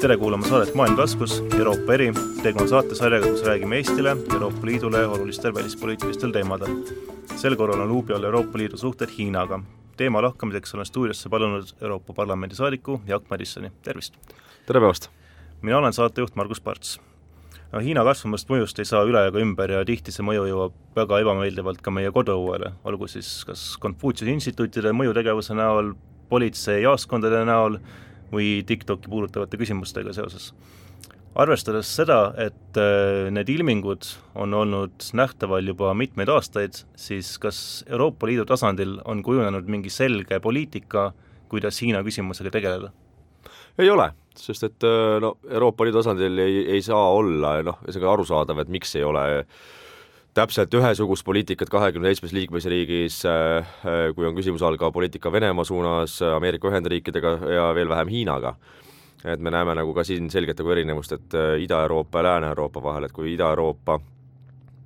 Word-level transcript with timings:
tere 0.00 0.16
kuulama 0.16 0.48
saadet 0.48 0.74
Maailm 0.74 0.96
taskus, 0.96 1.42
Euroopa 1.58 1.92
eri. 1.92 2.12
tegu 2.42 2.62
on 2.62 2.68
saatesarjaga, 2.68 3.26
kus 3.34 3.42
räägime 3.44 3.76
Eestile, 3.76 4.16
Euroopa 4.32 4.66
Liidule 4.66 5.06
olulistel 5.06 5.54
välispoliitilistel 5.54 6.32
teemadel. 6.32 6.70
sel 7.36 7.56
korral 7.56 7.80
on 7.80 7.88
luubi 7.88 8.14
all 8.14 8.24
Euroopa 8.24 8.58
Liidu 8.58 8.76
suhted 8.76 9.08
Hiinaga. 9.18 9.60
teema 9.96 10.22
lahkamiseks 10.22 10.74
olen 10.74 10.86
stuudiosse 10.86 11.28
palunud 11.28 11.64
Euroopa 11.80 12.12
Parlamendi 12.12 12.54
saadiku 12.54 13.00
Jaak 13.06 13.22
Madissoni, 13.30 13.72
tervist! 13.82 14.16
tere 14.66 14.80
päevast! 14.80 15.10
mina 15.62 15.78
olen 15.78 15.92
saatejuht 15.92 16.34
Margus 16.34 16.60
Parts. 16.60 17.00
Hiina 17.82 18.04
kasvavast 18.04 18.48
mõjust 18.48 18.78
ei 18.78 18.84
saa 18.84 19.04
üle 19.04 19.26
ega 19.28 19.38
ümber 19.38 19.70
ja 19.70 19.84
tihti 19.84 20.12
see 20.12 20.24
mõju 20.24 20.48
jõuab 20.48 20.72
väga 20.96 21.20
ebameeldivalt 21.20 21.82
ka 21.82 21.90
meie 21.90 22.10
koduõuele, 22.10 22.72
olgu 22.84 23.08
siis 23.08 23.44
kas 23.44 23.76
Konfutsiuse 23.76 24.32
instituutide 24.32 24.96
mõjutegevuse 24.96 25.54
näol, 25.54 25.92
politseijaoskondade 26.28 27.44
näol 27.44 27.82
või 28.32 28.60
TikToki 28.66 29.10
puudutavate 29.10 29.58
küsimustega 29.60 30.14
seoses. 30.16 30.52
arvestades 31.34 31.86
seda, 31.94 32.34
et 32.42 32.78
äh, 32.78 33.28
need 33.30 33.48
ilmingud 33.48 34.06
on 34.34 34.54
olnud 34.54 35.04
nähtaval 35.14 35.66
juba 35.66 35.92
mitmeid 35.94 36.28
aastaid, 36.28 36.82
siis 36.98 37.36
kas 37.38 37.84
Euroopa 37.88 38.26
Liidu 38.26 38.44
tasandil 38.44 38.98
on 39.04 39.22
kujunenud 39.22 39.68
mingi 39.70 39.90
selge 39.90 40.40
poliitika, 40.40 41.12
kuidas 41.48 41.78
Hiina 41.82 42.02
küsimusega 42.02 42.50
tegeleda? 42.50 42.90
ei 43.78 43.90
ole, 43.90 44.10
sest 44.36 44.66
et 44.66 44.84
äh, 44.84 45.20
no 45.22 45.36
Euroopa 45.48 45.84
Liidu 45.84 46.02
tasandil 46.02 46.38
ei, 46.38 46.64
ei 46.76 46.82
saa 46.82 47.12
olla, 47.14 47.60
noh, 47.62 47.78
see 47.88 48.00
on 48.00 48.06
ka 48.06 48.12
arusaadav, 48.12 48.64
et 48.64 48.68
miks 48.68 48.96
ei 48.98 49.06
ole 49.06 49.44
täpselt 50.34 50.74
ühesugust 50.74 51.24
poliitikat 51.26 51.70
kahekümne 51.72 52.10
seitsmes 52.10 52.34
liikmesriigis, 52.36 53.22
äh, 53.26 53.72
kui 54.14 54.26
on 54.26 54.36
küsimuse 54.36 54.66
all 54.66 54.78
ka 54.78 54.90
poliitika 54.94 55.32
Venemaa 55.32 55.64
suunas, 55.66 56.20
Ameerika 56.22 56.70
Ühendriikidega 56.70 57.34
ja 57.54 57.70
veel 57.74 57.88
vähem 57.88 58.08
Hiinaga. 58.08 58.54
et 59.24 59.40
me 59.40 59.50
näeme 59.50 59.74
nagu 59.74 59.92
ka 59.92 60.00
siin 60.04 60.30
selget 60.30 60.56
nagu 60.58 60.70
erinevust, 60.72 61.12
et 61.12 61.34
äh, 61.34 61.60
Ida-Euroopa 61.60 62.18
ja 62.18 62.22
Lääne-Euroopa 62.22 62.82
vahel, 62.82 63.04
et 63.04 63.12
kui 63.12 63.34
Ida-Euroopa 63.34 64.00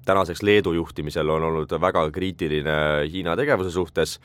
tänaseks 0.05 0.43
Leedu 0.43 0.73
juhtimisel 0.73 1.31
on 1.31 1.43
olnud 1.43 1.71
väga 1.81 2.11
kriitiline 2.11 3.07
Hiina 3.13 3.37
tegevuse 3.37 3.71
suhtes 3.71 4.19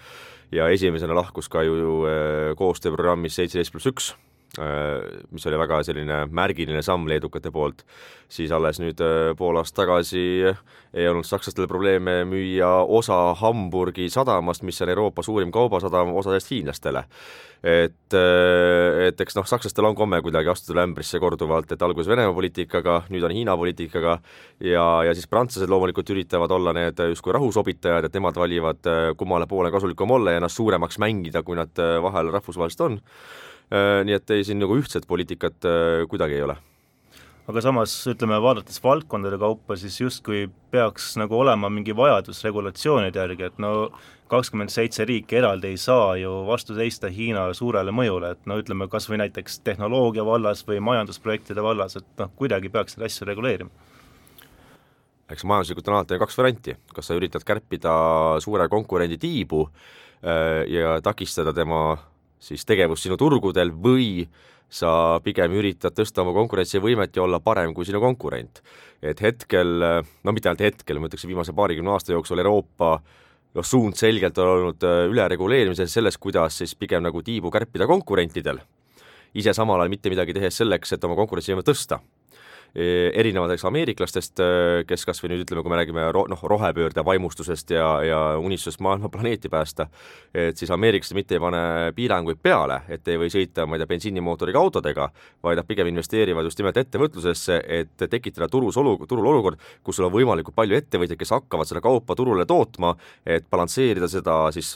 ja 0.51 0.67
esimesena 0.67 1.16
lahkus 1.16 1.49
ka 1.49 1.63
ju 1.63 2.05
äh, 2.09 2.55
koostööprogrammis 2.57 3.35
seitseteist 3.35 3.72
pluss 3.72 3.91
üks, 3.91 4.16
mis 4.58 5.45
oli 5.45 5.58
väga 5.61 5.83
selline 5.86 6.23
märgiline 6.33 6.81
samm 6.81 7.05
leedukate 7.08 7.52
poolt, 7.53 7.83
siis 8.30 8.52
alles 8.52 8.80
nüüd 8.81 9.02
pool 9.38 9.59
aastat 9.61 9.83
tagasi 9.83 10.23
ei 10.94 11.06
olnud 11.08 11.28
sakslastel 11.28 11.67
probleeme 11.69 12.23
müüa 12.25 12.69
osa 12.81 13.36
Hamburgi 13.38 14.09
sadamast, 14.09 14.64
mis 14.66 14.81
on 14.81 14.89
Euroopa 14.89 15.23
suurim 15.23 15.52
kaubasadam, 15.53 16.16
osadest 16.17 16.50
hiinlastele. 16.52 17.03
et, 17.64 18.16
et 19.06 19.22
eks 19.22 19.36
noh, 19.36 19.45
sakslastel 19.45 19.86
on 19.86 19.95
komme 19.95 20.22
kuidagi 20.23 20.50
astuda 20.50 20.86
ämbrisse 20.88 21.19
korduvalt, 21.19 21.72
et 21.72 21.81
alguses 21.84 22.08
Venemaa 22.08 22.34
poliitikaga, 22.34 23.02
nüüd 23.11 23.25
on 23.28 23.36
Hiina 23.36 23.58
poliitikaga 23.59 24.16
ja, 24.63 24.86
ja 25.03 25.13
siis 25.13 25.28
prantslased 25.28 25.69
loomulikult 25.69 26.09
üritavad 26.09 26.52
olla 26.56 26.73
need 26.73 27.03
justkui 27.11 27.36
rahusobitajad, 27.36 28.08
et 28.08 28.16
nemad 28.16 28.39
valivad, 28.39 28.89
kummale 29.19 29.47
poole 29.47 29.72
kasulikum 29.75 30.16
olla 30.16 30.34
ja 30.34 30.41
ennast 30.41 30.58
suuremaks 30.58 30.97
mängida, 31.03 31.44
kui 31.44 31.59
nad 31.59 31.84
vahel 32.02 32.31
rahvusvaheliselt 32.34 32.88
on 32.88 33.00
nii 33.70 34.16
et 34.16 34.31
ei, 34.34 34.44
siin 34.48 34.59
nagu 34.62 34.78
ühtset 34.80 35.06
poliitikat 35.08 35.66
kuidagi 36.09 36.39
ei 36.39 36.45
ole. 36.48 36.56
Aga 37.50 37.64
samas 37.66 37.94
ütleme, 38.06 38.38
vaadates 38.42 38.78
valdkondade 38.84 39.39
kaupa, 39.42 39.73
siis 39.78 39.95
justkui 39.98 40.44
peaks 40.70 41.16
nagu 41.17 41.34
olema 41.34 41.70
mingi 41.73 41.95
vajadus 41.97 42.44
regulatsioonide 42.45 43.17
järgi, 43.17 43.47
et 43.47 43.58
no 43.58 43.72
kakskümmend 44.30 44.70
seitse 44.70 45.02
riiki 45.09 45.40
eraldi 45.40 45.72
ei 45.72 45.80
saa 45.81 46.12
ju 46.22 46.30
vastu 46.45 46.75
seista 46.78 47.09
Hiina 47.09 47.47
suurele 47.58 47.90
mõjule, 47.90 48.36
et 48.36 48.45
no 48.45 48.59
ütleme, 48.62 48.86
kas 48.90 49.09
või 49.09 49.23
näiteks 49.23 49.64
tehnoloogia 49.66 50.25
vallas 50.28 50.62
või 50.67 50.78
majandusprojektide 50.86 51.64
vallas, 51.66 51.97
et 51.97 52.06
noh, 52.22 52.30
kuidagi 52.38 52.70
peaks 52.70 52.97
neid 52.97 53.09
asju 53.09 53.25
reguleerima. 53.31 53.73
Eks 55.34 55.45
majanduslikult 55.50 55.90
on 55.90 55.97
alati 55.97 56.22
kaks 56.22 56.38
varianti, 56.38 56.78
kas 56.94 57.09
sa 57.09 57.18
üritad 57.18 57.46
kärpida 57.46 57.96
suure 58.46 58.69
konkurendi 58.69 59.18
tiibu 59.22 59.66
ja 60.69 60.96
takistada 61.02 61.53
tema 61.53 61.97
siis 62.39 62.66
tegevust 62.66 63.05
sinu 63.05 63.17
turgudel 63.19 63.72
või 63.72 64.27
sa 64.69 65.19
pigem 65.25 65.55
üritad 65.57 65.95
tõsta 65.97 66.22
oma 66.22 66.33
konkurentsivõimet 66.38 67.17
ja 67.17 67.23
olla 67.23 67.39
parem 67.41 67.73
kui 67.73 67.88
sinu 67.88 68.01
konkurent. 68.01 68.61
et 69.01 69.22
hetkel, 69.22 69.79
no 70.23 70.31
mitte 70.31 70.49
ainult 70.49 70.61
hetkel, 70.61 70.99
ma 70.99 71.07
ütleks 71.07 71.25
viimase 71.25 71.53
paarikümne 71.55 71.91
aasta 71.91 72.13
jooksul 72.13 72.39
Euroopa 72.44 72.99
noh, 73.55 73.66
suund 73.66 73.97
selgelt 73.97 74.38
on 74.38 74.47
olnud 74.53 74.83
äh, 74.85 75.05
ülereguleerimises, 75.09 75.94
selles, 75.94 76.17
kuidas 76.17 76.59
siis 76.61 76.75
pigem 76.75 77.03
nagu 77.03 77.23
tiibu 77.25 77.51
kärpida 77.51 77.88
konkurentidel, 77.89 78.61
ise 79.33 79.53
samal 79.57 79.81
ajal 79.81 79.94
mitte 79.95 80.11
midagi 80.13 80.35
tehes 80.38 80.61
selleks, 80.61 80.94
et 80.94 81.07
oma 81.07 81.17
konkurentsivõimet 81.19 81.69
tõsta 81.69 82.01
E, 82.75 83.09
erinevalt 83.18 83.56
eks 83.56 83.66
ameeriklastest, 83.66 84.41
e, 84.44 84.84
kes 84.90 85.06
kas 85.07 85.22
või 85.24 85.31
nüüd 85.34 85.44
ütleme, 85.46 85.63
kui 85.66 85.74
me 85.74 85.80
räägime 85.80 86.03
ro-, 86.13 86.28
noh, 86.30 86.41
rohepöörde 86.52 87.02
vaimustusest 87.06 87.74
ja, 87.74 87.88
ja 88.06 88.19
unistusest 88.38 88.84
maailma 88.85 89.09
planeeti 89.09 89.50
päästa, 89.50 89.88
et 90.34 90.59
siis 90.59 90.69
ameeriklased 90.75 91.18
mitte 91.18 91.38
ei 91.38 91.41
pane 91.41 91.62
piiranguid 91.97 92.41
peale, 92.44 92.84
et 92.94 93.08
ei 93.09 93.18
või 93.22 93.31
sõita, 93.34 93.66
ma 93.66 93.78
ei 93.78 93.81
tea, 93.81 93.90
bensiinimootoriga 93.90 94.62
autodega, 94.62 95.09
vaid 95.44 95.62
nad 95.62 95.69
pigem 95.69 95.90
investeerivad 95.90 96.46
just 96.46 96.62
nimelt 96.62 96.78
ettevõtlusesse, 96.78 97.62
et 97.79 98.06
tekitada 98.06 98.50
turus 98.53 98.78
olu-, 98.78 99.00
turul 99.09 99.31
olukord, 99.34 99.58
kus 99.84 99.97
sul 99.97 100.09
on 100.09 100.13
võimalikult 100.13 100.58
palju 100.58 100.78
ettevõtjaid, 100.78 101.18
kes 101.19 101.34
hakkavad 101.40 101.69
seda 101.69 101.81
kaupa 101.81 102.18
turule 102.19 102.46
tootma, 102.50 102.94
et 103.25 103.50
balansseerida 103.50 104.12
seda 104.12 104.44
siis 104.53 104.75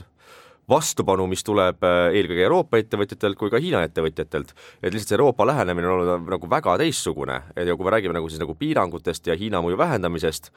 vastupanu, 0.69 1.25
mis 1.27 1.43
tuleb 1.43 1.83
äh, 1.83 2.13
eelkõige 2.19 2.45
Euroopa 2.45 2.79
ettevõtjatelt 2.79 3.39
kui 3.39 3.51
ka 3.51 3.59
Hiina 3.61 3.83
ettevõtjatelt. 3.87 4.53
et 4.81 4.93
lihtsalt 4.93 5.11
see 5.11 5.19
Euroopa 5.19 5.47
lähenemine 5.47 5.89
on 5.89 5.99
olnud 5.99 6.31
nagu 6.37 6.49
väga 6.49 6.77
teistsugune 6.79 7.41
ja 7.55 7.75
kui 7.75 7.85
me 7.85 7.91
räägime 7.91 8.15
nagu 8.15 8.29
siis 8.29 8.39
nagu 8.39 8.55
piirangutest 8.55 9.27
ja 9.27 9.35
Hiina 9.35 9.61
mõju 9.61 9.77
vähendamisest, 9.77 10.51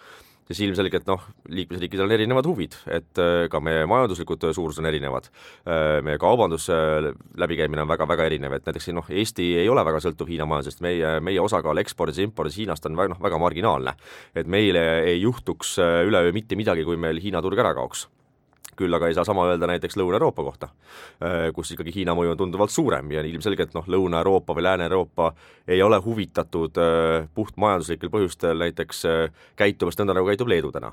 siis 0.47 0.61
ilmselgelt 0.63 1.09
noh, 1.11 1.25
liikmesriikidel 1.51 2.07
on 2.07 2.15
erinevad 2.15 2.47
huvid, 2.47 2.77
et 2.87 3.19
äh, 3.19 3.49
ka 3.51 3.61
meie 3.61 3.87
majanduslikud 3.91 4.47
suurused 4.55 4.85
on 4.85 4.87
erinevad. 4.93 5.27
Äh, 5.67 5.99
meie 6.07 6.21
kaubanduse 6.23 6.77
läbikäimine 7.35 7.83
on 7.83 7.91
väga-väga 7.91 8.29
erinev, 8.31 8.55
et 8.55 8.69
näiteks 8.69 8.93
noh, 8.95 9.11
Eesti 9.11 9.57
ei 9.59 9.69
ole 9.69 9.83
väga 9.87 10.03
sõltuv 10.05 10.31
Hiina 10.31 10.47
majandusest, 10.47 10.85
meie, 10.87 11.17
meie 11.19 11.43
osakaal 11.43 11.83
ekspordis 11.83 12.23
ja 12.23 12.29
impordis 12.29 12.61
Hiinast 12.61 12.87
on 12.87 12.95
väga, 12.95 13.17
noh, 13.17 13.23
väga 13.23 13.43
marginaalne. 13.43 13.97
et 14.35 14.47
meile 14.47 14.87
ei 15.03 15.21
juhtuks 15.21 15.79
üleöö 15.81 16.33
mitte 16.33 16.55
midagi, 16.57 16.85
kui 16.85 16.97
meil 16.97 17.19
Hiina 17.23 17.43
turg 17.43 17.59
ära 17.59 17.75
kaoks 17.75 18.07
küll 18.77 18.95
aga 18.97 19.09
ei 19.09 19.17
saa 19.17 19.25
sama 19.27 19.47
öelda 19.51 19.69
näiteks 19.71 19.97
Lõuna-Euroopa 19.99 20.45
kohta, 20.47 20.69
äh, 21.23 21.49
kus 21.57 21.73
ikkagi 21.75 21.95
Hiina 21.95 22.15
mõju 22.17 22.35
on 22.35 22.41
tunduvalt 22.41 22.75
suurem 22.75 23.11
ja 23.15 23.25
ilmselgelt 23.27 23.75
noh, 23.77 23.87
Lõuna-Euroopa 23.89 24.57
või 24.57 24.67
Lääne-Euroopa 24.69 25.31
ei 25.69 25.83
ole 25.83 26.01
huvitatud 26.05 26.81
äh, 26.83 27.29
puhtmajanduslikel 27.35 28.13
põhjustel 28.13 28.61
näiteks 28.65 29.05
äh, 29.11 29.47
käitumast 29.57 30.01
nõnda, 30.01 30.17
nagu 30.19 30.31
käitub 30.31 30.53
Leedu 30.53 30.73
täna. 30.75 30.93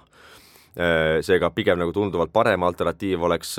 Seega 1.21 1.51
pigem 1.53 1.77
nagu 1.77 1.91
tunduvalt 1.93 2.31
parem 2.33 2.63
alternatiiv 2.65 3.21
oleks 3.27 3.51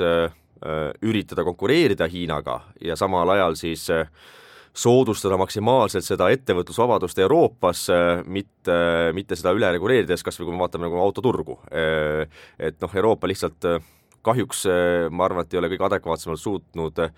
üritada 1.07 1.45
konkureerida 1.47 2.09
Hiinaga 2.11 2.57
ja 2.83 2.97
samal 2.99 3.29
ajal 3.31 3.55
siis 3.55 3.85
soodustada 4.75 5.37
maksimaalselt 5.39 6.03
seda 6.03 6.27
ettevõtlusvabadust 6.35 7.19
Euroopas, 7.23 7.85
mitte, 8.27 8.77
mitte 9.15 9.37
seda 9.39 9.53
üle 9.55 9.69
reguleerides, 9.77 10.23
kas 10.27 10.39
või 10.41 10.49
kui 10.49 10.57
me 10.57 10.63
vaatame 10.65 10.89
nagu 10.89 10.99
autoturgu. 10.99 11.55
Et 12.59 12.83
noh, 12.83 12.97
Euroopa 12.99 13.31
lihtsalt 13.31 13.69
kahjuks 14.25 14.65
eh, 14.71 15.07
ma 15.11 15.29
arvan, 15.29 15.45
et 15.45 15.55
ei 15.55 15.61
ole 15.61 15.71
kõige 15.73 15.89
adekvaatsemalt 15.89 16.41
suutnud 16.41 17.03
eh, 17.05 17.15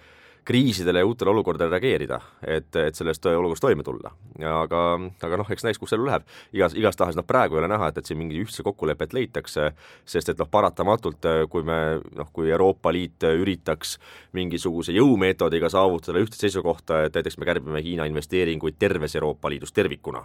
kriisidele 0.47 0.99
ja 0.99 1.05
uutele 1.05 1.29
olukordadele 1.29 1.75
reageerida, 1.75 2.21
et, 2.47 2.75
et 2.79 2.95
sellest 2.95 3.25
olukorrast 3.27 3.65
toime 3.65 3.83
tulla. 3.83 4.13
aga, 4.47 4.83
aga 5.27 5.39
noh, 5.41 5.49
eks 5.51 5.65
näis, 5.67 5.79
kus 5.81 5.91
elu 5.97 6.05
läheb. 6.07 6.23
igas, 6.55 6.75
igastahes 6.77 7.17
noh, 7.19 7.25
praegu 7.27 7.57
ei 7.57 7.59
ole 7.59 7.67
näha, 7.73 7.89
et, 7.91 7.99
et 7.99 8.07
siin 8.07 8.19
mingi 8.21 8.39
ühtse 8.39 8.63
kokkulepet 8.63 9.11
leitakse, 9.17 9.73
sest 10.07 10.31
et 10.31 10.39
noh, 10.39 10.47
paratamatult 10.47 11.27
kui 11.51 11.67
me 11.67 11.99
noh, 12.15 12.31
kui 12.31 12.47
Euroopa 12.47 12.95
Liit 12.95 13.27
üritaks 13.27 13.97
mingisuguse 14.39 14.95
jõumeetodiga 14.95 15.67
saavutada 15.73 16.23
ühtset 16.23 16.47
seisukohta, 16.47 17.03
et 17.09 17.19
näiteks 17.19 17.41
me 17.43 17.51
kärbime 17.51 17.83
Hiina 17.83 18.07
investeeringuid 18.07 18.79
terves 18.79 19.19
Euroopa 19.19 19.51
Liidus 19.51 19.75
tervikuna, 19.75 20.23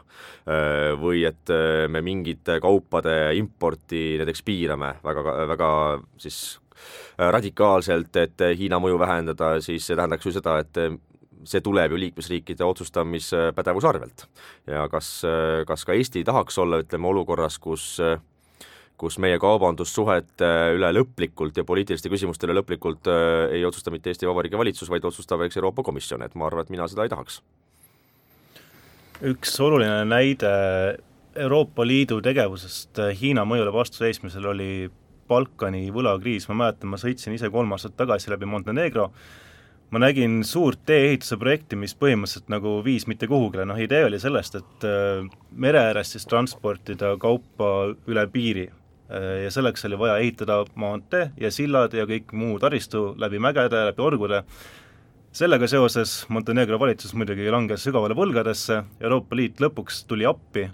või 1.02 1.26
et 1.26 1.50
me 1.90 2.06
mingite 2.06 2.60
kaupade 2.62 3.34
importi 3.42 4.20
näiteks 4.22 4.46
piirame 4.46 5.00
väga, 5.02 5.30
väga 5.50 5.72
siis 6.22 6.44
Äh, 6.44 6.61
radikaalselt, 7.18 8.16
et 8.16 8.44
Hiina 8.58 8.80
mõju 8.82 8.98
vähendada, 9.00 9.54
siis 9.60 9.86
see 9.86 9.96
tähendaks 9.98 10.26
ju 10.26 10.34
seda, 10.34 10.58
et 10.62 10.80
äh, 10.80 10.96
see 11.48 11.62
tuleb 11.64 11.92
ju 11.92 12.00
liikmesriikide 12.00 12.64
otsustamispädevuse 12.64 13.88
arvelt. 13.88 14.26
ja 14.66 14.88
kas, 14.88 15.22
äh, 15.24 15.64
kas 15.66 15.84
ka 15.84 15.96
Eesti 15.96 16.24
tahaks 16.24 16.58
olla, 16.58 16.82
ütleme, 16.82 17.08
olukorras, 17.08 17.58
kus 17.58 17.98
kus 19.02 19.16
meie 19.18 19.38
kaubandussuhete 19.42 20.48
üle 20.76 20.92
lõplikult 20.94 21.56
ja 21.58 21.64
poliitiliste 21.66 22.10
küsimuste 22.12 22.46
üle 22.46 22.54
lõplikult 22.60 23.08
ei 23.50 23.64
otsusta 23.66 23.90
mitte 23.90 24.12
Eesti 24.12 24.28
Vabariigi 24.28 24.58
valitsus, 24.58 24.90
vaid 24.92 25.02
otsustab 25.08 25.42
eks 25.42 25.58
Euroopa 25.58 25.82
Komisjon, 25.82 26.22
et 26.22 26.36
ma 26.38 26.46
arvan, 26.46 26.62
et 26.62 26.70
mina 26.70 26.86
seda 26.86 27.02
ei 27.02 27.10
tahaks. 27.10 27.40
üks 29.26 29.58
oluline 29.58 30.04
näide 30.06 30.52
Euroopa 31.34 31.86
Liidu 31.86 32.20
tegevusest 32.22 33.00
Hiina 33.18 33.42
mõjule 33.48 33.72
vastuseismisel 33.74 34.46
oli 34.52 34.70
Balkani 35.28 35.86
võlakriis, 35.94 36.48
ma 36.50 36.58
mäletan, 36.64 36.90
ma 36.92 36.98
sõitsin 37.00 37.34
ise 37.36 37.50
kolm 37.52 37.72
aastat 37.74 37.96
tagasi 37.98 38.32
läbi 38.32 38.48
Montenegro, 38.48 39.10
ma 39.92 40.00
nägin 40.00 40.40
suurt 40.48 40.84
tee-ehituse 40.88 41.36
projekti, 41.40 41.76
mis 41.76 41.94
põhimõtteliselt 41.98 42.52
nagu 42.52 42.78
viis 42.84 43.06
mitte 43.10 43.28
kuhugile, 43.28 43.66
noh 43.68 43.80
idee 43.80 44.06
oli 44.08 44.20
sellest, 44.22 44.56
et 44.60 44.86
äh, 44.88 45.24
mere 45.52 45.82
ääres 45.90 46.14
siis 46.14 46.28
transportida 46.28 47.14
kaupa 47.20 47.72
üle 48.08 48.26
piiri. 48.32 48.68
Äh, 49.12 49.44
ja 49.44 49.50
selleks 49.52 49.84
oli 49.88 49.98
vaja 50.00 50.16
ehitada 50.22 50.62
maantee 50.80 51.30
ja 51.40 51.52
sillad 51.52 51.92
ja 51.96 52.06
kõik 52.08 52.32
muu 52.32 52.56
taristu 52.62 53.10
läbi 53.20 53.40
mägede, 53.42 53.84
läbi 53.90 54.04
orgude, 54.04 54.42
sellega 55.32 55.68
seoses 55.68 56.22
Montenegro 56.32 56.80
valitsus 56.80 57.12
muidugi 57.16 57.52
langes 57.52 57.84
sügavale 57.84 58.16
võlgadesse, 58.16 58.82
Euroopa 59.00 59.36
Liit 59.36 59.60
lõpuks 59.60 60.04
tuli 60.08 60.28
appi, 60.28 60.66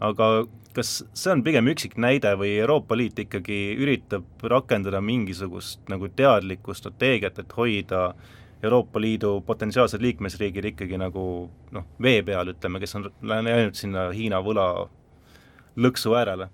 aga 0.00 0.30
kas 0.74 0.90
see 1.14 1.32
on 1.32 1.42
pigem 1.46 1.68
üksik 1.70 1.94
näide 2.00 2.34
või 2.38 2.56
Euroopa 2.58 2.96
Liit 2.98 3.18
ikkagi 3.22 3.58
üritab 3.78 4.42
rakendada 4.50 5.00
mingisugust 5.04 5.84
nagu 5.92 6.08
teadlikku 6.08 6.74
strateegiat, 6.74 7.38
et 7.38 7.54
hoida 7.56 8.08
Euroopa 8.64 9.00
Liidu 9.00 9.36
potentsiaalsed 9.46 10.02
liikmesriigid 10.02 10.72
ikkagi 10.72 10.98
nagu 10.98 11.24
noh, 11.76 11.86
vee 12.02 12.22
peal, 12.26 12.50
ütleme, 12.54 12.80
kes 12.82 12.96
on 12.98 13.08
läinud 13.22 13.78
sinna 13.78 14.08
Hiina 14.14 14.40
võla 14.44 14.68
lõksu 15.76 16.14
äärele 16.16 16.48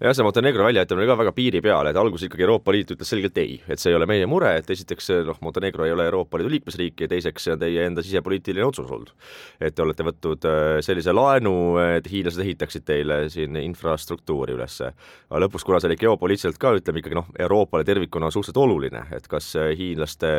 jah, 0.00 0.14
see 0.16 0.24
Montenegro 0.24 0.64
väljaaitamine 0.64 1.04
oli 1.04 1.10
ka 1.10 1.16
väga 1.20 1.32
piiri 1.36 1.60
peal, 1.64 1.90
et 1.90 1.98
alguses 2.00 2.26
ikkagi 2.26 2.44
Euroopa 2.46 2.72
Liit 2.72 2.92
ütles 2.94 3.10
selgelt 3.12 3.36
ei, 3.40 3.58
et 3.68 3.82
see 3.82 3.92
ei 3.92 3.98
ole 3.98 4.08
meie 4.08 4.26
mure, 4.30 4.52
et 4.56 4.70
esiteks 4.72 5.10
noh, 5.28 5.38
Montenegro 5.44 5.84
ei 5.84 5.92
ole 5.92 6.06
Euroopa 6.08 6.40
Liidu 6.40 6.54
liikmesriik 6.54 7.04
ja 7.04 7.10
teiseks 7.10 7.46
see 7.46 7.54
on 7.54 7.60
teie 7.60 7.84
enda 7.84 8.04
sisepoliitiline 8.04 8.64
otsus 8.64 8.88
olnud. 8.88 9.12
et 9.60 9.76
te 9.76 9.84
olete 9.84 10.06
võtnud 10.06 10.48
äh, 10.48 10.80
sellise 10.84 11.12
laenu, 11.16 11.54
et 11.98 12.08
hiinlased 12.10 12.44
ehitaksid 12.44 12.86
teile 12.88 13.22
siin 13.32 13.56
infrastruktuuri 13.60 14.56
üles. 14.56 14.80
aga 14.80 15.42
lõpuks, 15.44 15.66
kuna 15.68 15.80
see 15.80 15.92
oli 15.92 16.00
geopoliitiliselt 16.00 16.60
ka, 16.60 16.72
ütleme 16.80 17.04
ikkagi 17.04 17.20
noh, 17.20 17.28
Euroopale 17.38 17.84
tervikuna 17.84 18.32
suhteliselt 18.32 18.62
oluline, 18.64 19.04
et 19.16 19.28
kas 19.28 19.52
äh, 19.60 19.74
hiinlaste 19.76 20.32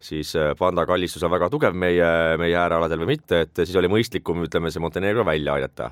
siis 0.00 0.32
äh, 0.36 0.54
pandakallistus 0.58 1.22
on 1.26 1.32
väga 1.32 1.50
tugev 1.52 1.76
meie, 1.76 2.08
meie 2.40 2.56
äärealadel 2.56 3.02
või 3.02 3.14
mitte, 3.14 3.42
et 3.44 3.62
siis 3.62 3.76
oli 3.76 3.90
mõistlikum, 3.92 4.40
ütleme, 4.46 4.72
see 4.72 4.82
Montenegro 4.82 5.24
välja 5.28 5.58
aidata. 5.58 5.90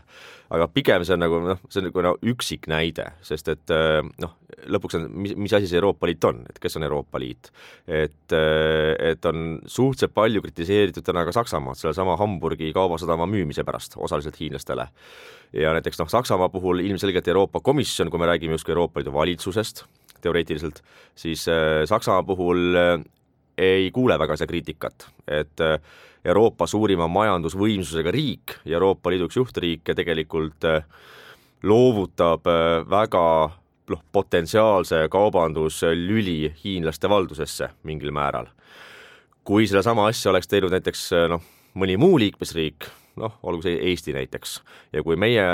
aga 0.49 0.64
pigem 0.72 1.02
see 1.05 1.12
on 1.12 1.20
nagu 1.20 1.38
noh, 1.44 1.58
see 1.69 1.82
on 1.82 1.87
nagu 1.90 2.02
no, 2.06 2.14
üksik 2.25 2.70
näide, 2.72 3.10
sest 3.22 3.50
et 3.52 3.75
äh, 3.75 4.00
noh, 4.25 4.38
lõpuks 4.72 4.96
on, 4.96 5.05
mis, 5.12 5.34
mis 5.37 5.52
asi 5.52 5.69
see 5.69 5.76
Euroopa 5.76 6.08
Liit 6.08 6.25
on, 6.25 6.40
et 6.49 6.58
kes 6.58 6.78
on 6.81 6.87
Euroopa 6.88 7.20
Liit. 7.20 7.50
et, 7.87 8.32
äh, 8.32 8.94
et 9.10 9.28
on 9.28 9.60
suhteliselt 9.66 10.14
palju 10.16 10.43
kritiseeritud 10.46 11.05
täna 11.05 11.26
ka 11.28 11.37
Saksamaad 11.37 11.76
sellesama 11.76 12.16
Hamburgi 12.16 12.72
kaubasadama 12.72 13.28
müümise 13.28 13.64
pärast 13.64 13.99
osaliselt 13.99 14.40
hiinlastele. 14.40 14.88
ja 15.52 15.72
näiteks 15.76 16.00
noh, 16.00 16.08
Saksamaa 16.08 16.49
puhul 16.49 16.81
ilmselgelt 16.81 17.28
Euroopa 17.28 17.60
Komisjon, 17.60 18.10
kui 18.10 18.19
me 18.19 18.26
räägime 18.26 18.56
justkui 18.56 18.72
Euroopa 18.72 19.00
Liidu 19.00 19.12
valitsusest, 19.12 19.84
teoreetiliselt, 20.20 20.82
siis 21.14 21.44
Saksamaa 21.84 22.22
puhul 22.22 22.75
ei 23.58 23.90
kuule 23.90 24.19
väga 24.19 24.37
seda 24.38 24.50
kriitikat, 24.50 25.08
et 25.26 25.60
äh, 25.64 25.78
Euroopa 26.25 26.66
suurima 26.66 27.08
majandusvõimsusega 27.10 28.12
riik 28.14 28.58
ja 28.64 28.78
Euroopa 28.78 29.10
Liidu 29.10 29.28
üks 29.28 29.38
juhtriike 29.38 29.94
tegelikult 29.99 30.66
äh, 30.69 30.84
loovutab 31.62 32.46
äh, 32.46 32.84
väga 32.90 33.25
noh, 33.88 34.05
potentsiaalse 34.12 35.06
kaubanduslüli 35.10 36.55
hiinlaste 36.64 37.10
valdusesse 37.10 37.70
mingil 37.82 38.14
määral. 38.14 38.46
kui 39.44 39.66
sedasama 39.66 40.06
asja 40.06 40.31
oleks 40.31 40.49
teinud 40.49 40.75
näiteks 40.75 41.10
noh, 41.32 41.43
mõni 41.75 41.96
muu 41.96 42.19
liikmesriik, 42.20 42.84
noh, 43.19 43.38
olgu 43.43 43.65
see 43.65 43.76
Eesti 43.91 44.15
näiteks, 44.17 44.59
ja 44.93 45.03
kui 45.06 45.19
meie 45.20 45.44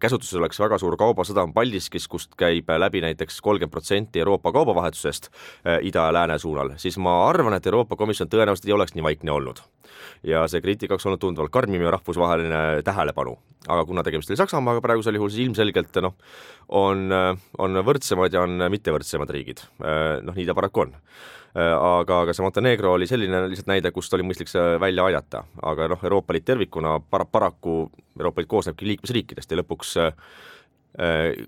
käsutuses 0.00 0.38
oleks 0.40 0.60
väga 0.60 0.78
suur 0.80 0.96
kaubasadam 1.00 1.54
Paldiskis, 1.56 2.08
kust 2.10 2.34
käib 2.40 2.70
läbi 2.78 3.02
näiteks 3.04 3.40
kolmkümmend 3.44 3.72
protsenti 3.72 4.22
Euroopa 4.22 4.52
kaubavahetusest 4.52 5.30
äh, 5.30 5.78
ida 5.86 6.08
ja 6.08 6.14
lääne 6.16 6.38
suunal, 6.38 6.74
siis 6.76 6.98
ma 6.98 7.16
arvan, 7.28 7.56
et 7.56 7.66
Euroopa 7.66 7.96
Komisjon 7.96 8.30
tõenäoliselt 8.30 8.68
ei 8.68 8.76
oleks 8.76 8.96
nii 8.96 9.06
vaikne 9.06 9.32
olnud. 9.32 9.62
ja 10.22 10.46
see 10.48 10.60
kriitika 10.60 10.94
oleks 10.94 11.06
olnud 11.06 11.20
tunduvalt 11.20 11.52
karmim 11.52 11.82
ja 11.82 11.90
rahvusvaheline 11.90 12.82
tähelepanu. 12.84 13.38
aga 13.68 13.84
kuna 13.84 14.02
tegemist 14.02 14.30
oli 14.30 14.36
Saksamaaga 14.36 14.80
praegusel 14.80 15.14
juhul, 15.14 15.28
siis 15.28 15.46
ilmselgelt 15.46 16.00
noh, 16.02 16.14
on, 16.68 17.10
on 17.58 17.82
võrdsemad 17.84 18.32
ja 18.32 18.42
on 18.42 18.70
mittevõrdsemad 18.70 19.30
riigid, 19.30 19.64
äh, 19.84 20.18
noh 20.22 20.34
nii 20.36 20.46
ta 20.46 20.54
paraku 20.54 20.86
on 20.86 20.96
aga, 21.54 22.20
aga 22.22 22.34
see 22.34 22.44
Montenegro 22.44 22.92
oli 22.94 23.08
selline 23.10 23.42
lihtsalt 23.50 23.70
näide, 23.70 23.90
kust 23.94 24.14
oli 24.14 24.26
mõistlik 24.26 24.50
see 24.50 24.76
välja 24.82 25.08
aidata, 25.08 25.44
aga 25.66 25.88
noh, 25.90 26.04
Euroopa 26.06 26.36
Liit 26.36 26.46
tervikuna 26.46 26.98
para-, 27.00 27.26
paraku, 27.26 27.82
Euroopa 28.18 28.42
Liit 28.42 28.50
koosnebki 28.50 28.86
liikmesriikidest 28.86 29.50
ja 29.50 29.58
lõpuks 29.58 29.96
äh, 29.98 30.12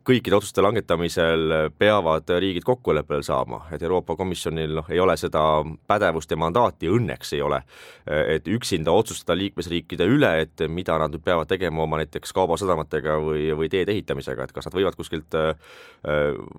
kõikide 0.07 0.37
otsuste 0.37 0.63
langetamisel 0.63 1.73
peavad 1.79 2.31
riigid 2.41 2.63
kokkuleppele 2.63 3.25
saama, 3.27 3.65
et 3.75 3.83
Euroopa 3.83 4.15
Komisjonil 4.17 4.77
noh, 4.79 4.91
ei 4.93 5.01
ole 5.03 5.17
seda 5.19 5.43
pädevust 5.91 6.31
ja 6.31 6.39
mandaati, 6.39 6.87
õnneks 6.87 7.35
ei 7.35 7.43
ole, 7.43 7.59
et 8.07 8.47
üksinda 8.47 8.95
otsustada 8.95 9.35
liikmesriikide 9.41 10.07
üle, 10.07 10.31
et 10.45 10.63
mida 10.71 10.95
nad 11.03 11.11
nüüd 11.11 11.25
peavad 11.27 11.51
tegema 11.51 11.83
oma 11.83 11.99
näiteks 11.99 12.33
kaubasadamatega 12.39 13.19
või, 13.25 13.49
või 13.59 13.71
teede 13.73 13.97
ehitamisega, 13.97 14.47
et 14.47 14.55
kas 14.55 14.69
nad 14.69 14.77
võivad 14.79 14.97
kuskilt 14.99 15.35
äh, 15.35 15.57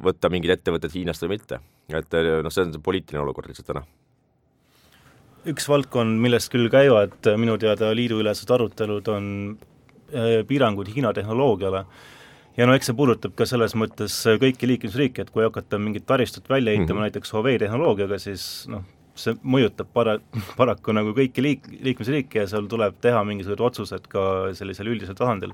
võtta 0.04 0.32
mingid 0.34 0.52
ettevõtted 0.58 0.92
Hiinast 0.94 1.24
või 1.24 1.38
mitte. 1.38 1.62
et 1.88 2.18
noh, 2.44 2.52
see 2.52 2.66
on 2.68 2.82
poliitiline 2.84 3.24
olukord 3.24 3.48
lihtsalt 3.48 3.72
täna 3.72 3.86
üks 5.50 5.66
valdkond, 5.68 6.20
millest 6.24 6.52
küll 6.52 6.70
käivad 6.72 7.28
minu 7.40 7.58
teada 7.60 7.90
liiduülesed 7.96 8.52
arutelud, 8.56 9.08
on 9.12 9.26
äh, 10.12 10.44
piirangud 10.48 10.92
Hiina 10.92 11.14
tehnoloogiale 11.16 11.86
ja 12.58 12.68
no 12.68 12.76
eks 12.78 12.92
see 12.92 12.98
puudutab 12.98 13.36
ka 13.38 13.48
selles 13.50 13.76
mõttes 13.80 14.16
kõiki 14.42 14.70
liikmesriike, 14.70 15.26
et 15.26 15.32
kui 15.34 15.46
hakata 15.46 15.80
mingit 15.82 16.06
taristut 16.10 16.50
välja 16.50 16.74
ehitama 16.74 16.88
mm 16.88 16.98
-hmm. 16.98 17.08
näiteks 17.08 17.34
Huawei 17.34 17.60
tehnoloogiaga, 17.60 18.20
siis 18.20 18.68
noh, 18.70 18.84
see 19.16 19.36
mõjutab 19.44 19.90
para-, 19.94 20.20
paraku 20.60 20.94
nagu 20.96 21.14
kõiki 21.18 21.46
liik-, 21.46 21.72
liikmesriike 21.82 22.44
ja 22.44 22.48
seal 22.48 22.68
tuleb 22.70 23.00
teha 23.02 23.24
mingisugused 23.24 23.66
otsused 23.68 24.08
ka 24.10 24.54
sellisel 24.54 24.88
üldisel 24.94 25.16
tasandil. 25.16 25.54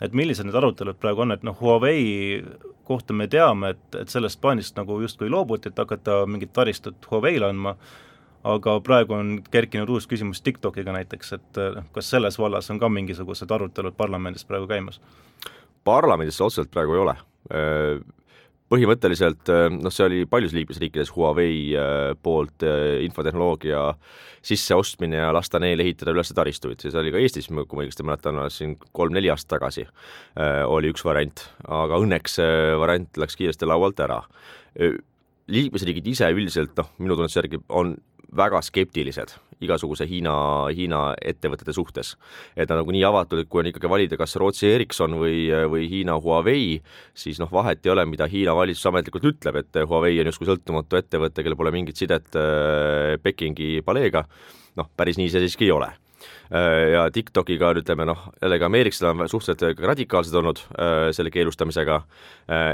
et 0.00 0.12
millised 0.12 0.46
need 0.46 0.54
arutelud 0.54 0.94
praegu 0.94 1.24
on, 1.24 1.32
et 1.32 1.42
noh, 1.42 1.56
Huawei 1.60 2.44
kohta 2.84 3.12
me 3.12 3.26
teame, 3.26 3.70
et, 3.74 3.94
et 4.00 4.08
sellest 4.08 4.40
plaanist 4.40 4.76
nagu 4.76 5.00
justkui 5.00 5.30
loobuti, 5.30 5.68
et 5.68 5.78
hakata 5.78 6.26
mingit 6.26 6.52
taristut 6.52 7.08
Huaweile 7.10 7.48
andma, 7.48 7.74
aga 8.44 8.76
praegu 8.80 9.16
on 9.16 9.32
kerkinud 9.50 9.90
uus 9.90 10.06
küsimus 10.06 10.40
TikTokiga 10.46 10.94
näiteks, 10.94 11.32
et 11.32 11.60
noh, 11.74 11.88
kas 11.92 12.10
selles 12.10 12.38
vallas 12.38 12.70
on 12.70 12.78
ka 12.78 12.88
mingisugused 12.88 13.50
arutelud 13.50 13.96
parlamendis 13.98 14.46
praegu 14.46 14.70
käimas? 14.70 15.00
Parlamendis 15.88 16.38
see 16.38 16.46
otseselt 16.46 16.70
praegu 16.74 16.96
ei 16.96 17.04
ole. 17.06 17.18
Põhimõtteliselt 18.68 19.48
noh, 19.78 19.92
see 19.94 20.04
oli 20.04 20.24
paljus 20.28 20.52
liikmesriikides 20.52 21.14
Huawei 21.14 21.72
poolt 22.20 22.64
infotehnoloogia 23.06 23.86
sisseostmine 24.44 25.22
ja 25.22 25.30
lasta 25.32 25.60
neil 25.62 25.80
ehitada 25.80 26.12
üles 26.12 26.30
taristuid 26.36 26.84
ja 26.84 26.92
see 26.92 27.00
oli 27.00 27.14
ka 27.14 27.22
Eestis, 27.22 27.48
kui 27.48 27.78
ma 27.78 27.86
õigesti 27.86 28.04
mäletan, 28.04 28.42
siin 28.52 28.76
kolm-neli 28.92 29.32
aastat 29.32 29.56
tagasi 29.56 29.86
oli 30.68 30.92
üks 30.92 31.06
variant, 31.08 31.46
aga 31.64 32.02
õnneks 32.04 32.36
see 32.42 32.76
variant 32.84 33.22
läks 33.24 33.40
kiiresti 33.40 33.68
laualt 33.68 34.04
ära. 34.04 34.20
liikmesriigid 35.48 36.12
ise 36.12 36.28
üldiselt 36.28 36.76
noh, 36.76 36.92
minu 37.00 37.16
tunnetuse 37.16 37.40
järgi 37.40 37.64
on 37.72 37.96
väga 38.36 38.60
skeptilised 38.62 39.32
igasuguse 39.64 40.06
Hiina, 40.08 40.34
Hiina 40.74 41.02
ettevõtete 41.18 41.74
suhtes. 41.74 42.14
et 42.56 42.68
nad 42.68 42.80
on 42.80 42.92
nii 42.94 43.04
avatud, 43.04 43.42
et 43.42 43.48
kui 43.48 43.62
on 43.62 43.70
ikkagi 43.70 43.90
valida, 43.90 44.16
kas 44.16 44.36
Rootsi 44.36 44.68
Ericsson 44.70 45.18
või, 45.18 45.48
või 45.70 45.88
Hiina 45.90 46.18
Huawei, 46.20 46.80
siis 47.14 47.40
noh, 47.40 47.50
vahet 47.52 47.86
ei 47.86 47.92
ole, 47.92 48.06
mida 48.06 48.28
Hiina 48.30 48.54
valitsus 48.56 48.86
ametlikult 48.90 49.24
ütleb, 49.32 49.62
et 49.62 49.80
Huawei 49.84 50.20
on 50.20 50.30
justkui 50.30 50.48
sõltumatu 50.48 50.98
ettevõte, 51.00 51.42
kellel 51.42 51.58
pole 51.58 51.74
mingit 51.74 51.98
sidet 51.98 52.36
äh, 52.38 53.16
Pekingi 53.22 53.80
paleega, 53.86 54.24
noh, 54.78 54.90
päris 54.96 55.18
nii 55.18 55.30
see 55.32 55.42
siiski 55.46 55.68
ei 55.68 55.74
ole. 55.74 55.90
Äh, 56.54 56.94
ja 56.94 57.06
TikTokiga 57.14 57.74
ütleme 57.82 58.06
noh, 58.08 58.28
jällegi 58.42 58.68
ameeriklased 58.68 59.10
on 59.10 59.28
suhteliselt 59.28 59.84
radikaalsed 59.90 60.34
olnud 60.38 60.62
äh, 60.78 61.08
selle 61.16 61.34
keelustamisega, 61.34 62.02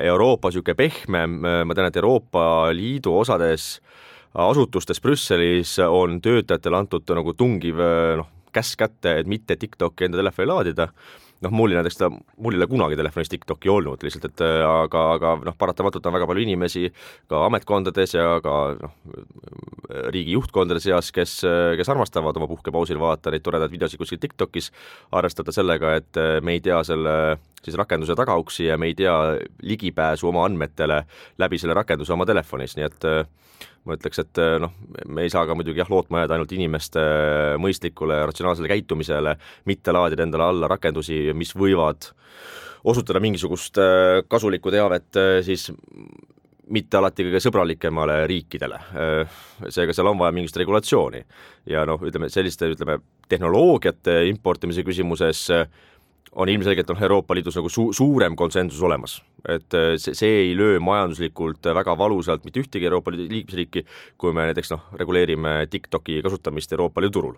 Euroopa 0.05 0.53
niisugune 0.53 0.77
pehmem, 0.79 1.41
ma 1.43 1.75
tean, 1.75 1.89
et 1.89 1.97
Euroopa 1.99 2.45
Liidu 2.77 3.17
osades 3.19 3.79
äh, 3.81 4.05
asutustes 4.35 5.01
Brüsselis 5.01 5.77
on 5.87 6.21
töötajatele 6.23 6.81
antud 6.83 7.11
nagu 7.17 7.35
tungiv 7.39 7.83
noh, 8.21 8.31
käsk 8.55 8.79
kätte, 8.79 9.19
et 9.21 9.31
mitte 9.31 9.57
TikToki 9.59 10.07
enda 10.07 10.21
telefoni 10.21 10.47
laadida, 10.47 10.89
noh, 11.45 11.55
mul 11.55 11.75
näiteks 11.75 11.99
ta, 11.99 12.09
mul 12.11 12.55
ei 12.55 12.61
ole 12.61 12.69
kunagi 12.71 12.99
telefonis 12.99 13.31
TikToki 13.33 13.71
olnud 13.71 14.05
lihtsalt, 14.07 14.29
et 14.31 14.45
aga, 14.69 15.05
aga 15.17 15.35
noh, 15.49 15.57
paratamatult 15.59 16.07
on 16.07 16.17
väga 16.17 16.29
palju 16.31 16.45
inimesi 16.47 16.87
ka 17.31 17.45
ametkondades 17.49 18.15
ja 18.17 18.29
ka 18.45 18.59
noh, 18.81 18.95
riigi 20.15 20.37
juhtkondade 20.37 20.83
seas, 20.83 21.11
kes, 21.15 21.41
kes 21.79 21.91
armastavad 21.93 22.39
oma 22.41 22.51
puhkepausil 22.51 23.01
vaadata 23.01 23.35
neid 23.35 23.45
toredaid 23.45 23.75
videosid 23.75 24.01
kuskil 24.01 24.23
TikTokis, 24.23 24.71
arvestada 25.15 25.55
sellega, 25.55 25.97
et 26.01 26.23
me 26.43 26.57
ei 26.57 26.65
tea 26.65 26.81
selle 26.87 27.17
siis 27.65 27.79
rakenduse 27.81 28.17
tagauksi 28.19 28.69
ja 28.69 28.79
me 28.79 28.91
ei 28.91 28.95
tea 28.99 29.15
ligipääsu 29.63 30.29
oma 30.29 30.45
andmetele 30.49 31.05
läbi 31.39 31.59
selle 31.59 31.75
rakenduse 31.75 32.13
oma 32.13 32.27
telefonis, 32.29 32.77
nii 32.79 32.87
et 32.87 33.09
ma 33.85 33.97
ütleks, 33.99 34.21
et 34.23 34.41
eh, 34.41 34.57
noh, 34.63 34.73
me 35.13 35.25
ei 35.25 35.33
saa 35.33 35.45
ka 35.49 35.57
muidugi 35.57 35.83
jah, 35.83 35.91
lootma 35.93 36.23
jääda 36.23 36.39
ainult 36.39 36.53
inimeste 36.57 37.03
mõistlikule 37.61 38.21
ja 38.21 38.29
ratsionaalsele 38.31 38.71
käitumisele, 38.73 39.37
mitte 39.69 39.95
laadida 39.95 40.25
endale 40.25 40.49
alla 40.49 40.71
rakendusi, 40.73 41.27
mis 41.37 41.53
võivad 41.57 42.09
osutada 42.85 43.21
mingisugust 43.25 43.81
kasulikku 44.29 44.73
teavet 44.73 45.17
siis 45.45 45.71
mitte 46.73 46.97
alati 46.97 47.25
kõige 47.27 47.41
sõbralikemale 47.45 48.25
riikidele. 48.29 48.79
seega 49.69 49.93
seal 49.97 50.09
on 50.09 50.19
vaja 50.21 50.33
mingisugust 50.33 50.61
regulatsiooni. 50.61 51.25
ja 51.67 51.85
noh, 51.89 52.01
ütleme 52.01 52.29
selliste, 52.29 52.69
ütleme, 52.73 52.99
tehnoloogiate 53.29 54.25
importimise 54.29 54.85
küsimuses 54.85 55.51
on 56.35 56.51
ilmselgelt 56.51 56.89
noh, 56.91 57.03
Euroopa 57.07 57.37
Liidus 57.37 57.59
nagu 57.59 57.71
su-, 57.71 57.93
suurem 57.95 58.37
konsensus 58.37 58.83
olemas. 58.83 59.23
et 59.49 59.77
see, 60.01 60.15
see 60.17 60.37
ei 60.41 60.55
löö 60.57 60.79
majanduslikult 60.81 61.67
väga 61.77 61.93
valusalt 62.01 62.47
mitte 62.49 62.63
ühtegi 62.63 62.89
Euroopa 62.89 63.13
Liidu 63.13 63.27
liikmesriiki, 63.29 63.85
kui 64.19 64.33
me 64.33 64.47
näiteks 64.49 64.73
noh, 64.73 64.87
reguleerime 64.97 65.67
TikToki 65.71 66.23
kasutamist 66.25 66.73
Euroopa 66.73 67.05
Liidu 67.05 67.13
turul. 67.19 67.37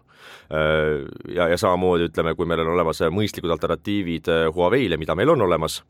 Ja, 1.35 1.49
ja 1.51 1.59
samamoodi 1.59 2.07
ütleme, 2.07 2.37
kui 2.39 2.47
meil 2.47 2.63
on 2.63 2.71
olemas 2.77 3.03
mõistlikud 3.11 3.51
alternatiivid 3.51 4.31
Huawei'le, 4.55 5.01
mida 5.03 5.19
meil 5.19 5.35
on 5.35 5.43
olemas, 5.49 5.81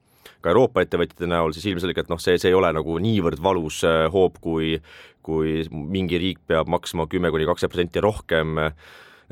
ka 0.41 0.53
Euroopa 0.53 0.85
ettevõtjate 0.85 1.29
näol, 1.31 1.55
siis 1.55 1.67
ilmselgelt 1.71 2.11
noh, 2.13 2.21
see, 2.23 2.39
see 2.41 2.53
ei 2.53 2.57
ole 2.57 2.71
nagu 2.77 2.99
niivõrd 3.03 3.43
valus 3.43 3.83
äh, 3.87 4.07
hoop, 4.13 4.41
kui 4.45 4.77
kui 5.27 5.65
mingi 5.75 6.21
riik 6.23 6.45
peab 6.47 6.69
maksma 6.71 7.09
kümme 7.11 7.33
kuni 7.35 7.49
kakskümmend 7.49 7.73
protsenti 7.73 8.03
rohkem 8.05 8.61
äh, 8.63 8.77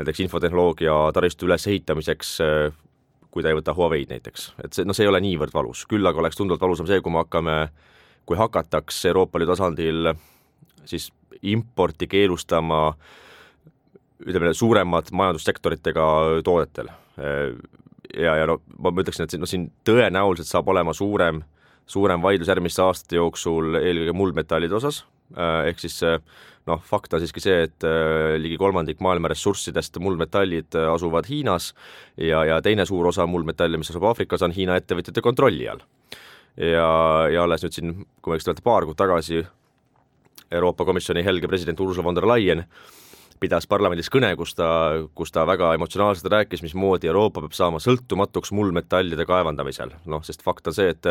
näiteks 0.00 0.25
infotehnoloogia 0.25 0.95
taristu 1.14 1.47
ülesehitamiseks, 1.47 2.33
äh, 2.43 2.73
kui 3.35 3.43
ta 3.43 3.50
ei 3.50 3.59
võta 3.59 3.75
Huawei'd 3.75 4.12
näiteks, 4.14 4.53
et 4.62 4.76
see, 4.76 4.87
noh, 4.87 4.95
see 4.95 5.09
ei 5.09 5.11
ole 5.11 5.19
niivõrd 5.25 5.55
valus, 5.55 5.83
küll 5.91 6.07
aga 6.07 6.23
oleks 6.23 6.38
tunduvalt 6.38 6.62
valusam 6.62 6.87
see, 6.87 7.00
kui 7.03 7.11
me 7.11 7.25
hakkame, 7.25 7.57
kui 8.25 8.38
hakataks 8.38 9.00
Euroopa 9.11 9.43
Liidu 9.43 9.57
tasandil 9.57 10.12
siis 10.87 11.09
importi 11.43 12.07
keelustama 12.07 12.87
ütleme, 14.25 14.55
suuremad 14.55 15.11
majandussektoritega 15.12 16.05
toodetel. 16.47 16.93
Ja, 18.14 18.37
ja 18.38 18.47
no 18.47 18.61
ma 18.79 18.93
ütleksin, 19.03 19.26
et 19.26 19.35
noh, 19.41 19.50
siin 19.50 19.67
tõenäoliselt 19.87 20.49
saab 20.49 20.71
olema 20.71 20.95
suurem, 20.97 21.43
suurem 21.91 22.23
vaidlus 22.23 22.49
järgmiste 22.49 22.85
aastate 22.85 23.19
jooksul 23.19 23.81
eelkõige 23.81 24.14
muldmetallide 24.17 24.79
osas, 24.79 25.03
ehk 25.67 25.83
siis 25.83 25.99
noh, 26.71 26.80
fakt 26.85 27.14
on 27.14 27.23
siiski 27.23 27.42
see, 27.44 27.64
et 27.68 27.87
äh, 27.87 28.37
ligi 28.40 28.56
kolmandik 28.61 29.02
maailma 29.04 29.30
ressurssidest, 29.33 29.99
muldmetallid 30.02 30.78
äh, 30.78 30.88
asuvad 30.92 31.28
Hiinas 31.28 31.73
ja, 32.16 32.44
ja 32.49 32.61
teine 32.64 32.87
suur 32.88 33.11
osa 33.11 33.26
muldmetalle, 33.30 33.80
mis 33.80 33.92
asub 33.92 34.06
Aafrikas, 34.09 34.44
on 34.47 34.54
Hiina 34.56 34.78
ettevõtjate 34.80 35.25
kontrolli 35.25 35.68
all. 35.68 35.85
ja, 36.56 36.88
ja 37.33 37.44
alles 37.44 37.64
nüüd 37.64 37.76
siin, 37.76 37.94
kui 38.23 38.33
ma 38.33 38.38
ei 38.38 38.42
eksi, 38.42 38.64
paar 38.64 38.88
kuud 38.88 38.99
tagasi 38.99 39.44
Euroopa 40.54 40.85
Komisjoni 40.87 41.25
helge 41.26 41.49
president 41.50 41.80
Ursula 41.80 42.04
von 42.04 42.16
der 42.16 42.28
Leyen 42.28 42.64
pidas 43.43 43.67
parlamendis 43.69 44.09
kõne, 44.12 44.31
kus 44.38 44.55
ta, 44.57 44.69
kus 45.17 45.33
ta 45.35 45.45
väga 45.49 45.73
emotsionaalselt 45.76 46.31
rääkis, 46.33 46.62
mismoodi 46.64 47.09
Euroopa 47.11 47.43
peab 47.45 47.57
saama 47.57 47.81
sõltumatuks 47.83 48.53
muldmetallide 48.57 49.26
kaevandamisel. 49.29 49.95
noh, 50.11 50.23
sest 50.25 50.45
fakt 50.47 50.71
on 50.71 50.76
see, 50.76 50.93
et 50.95 51.11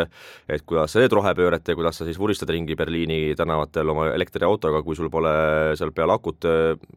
et 0.49 0.63
kuidas 0.65 0.93
sa 0.93 1.01
teed 1.03 1.13
rohepööret 1.13 1.67
ja 1.67 1.75
kuidas 1.75 1.99
sa 1.99 2.07
siis 2.07 2.19
vuristad 2.19 2.49
ringi 2.49 2.75
Berliini 2.75 3.35
tänavatel 3.37 3.89
oma 3.89 4.07
elektriautoga, 4.13 4.83
kui 4.83 4.95
sul 4.95 5.11
pole 5.13 5.33
seal 5.79 5.91
peal 5.91 6.13
akut, 6.13 6.47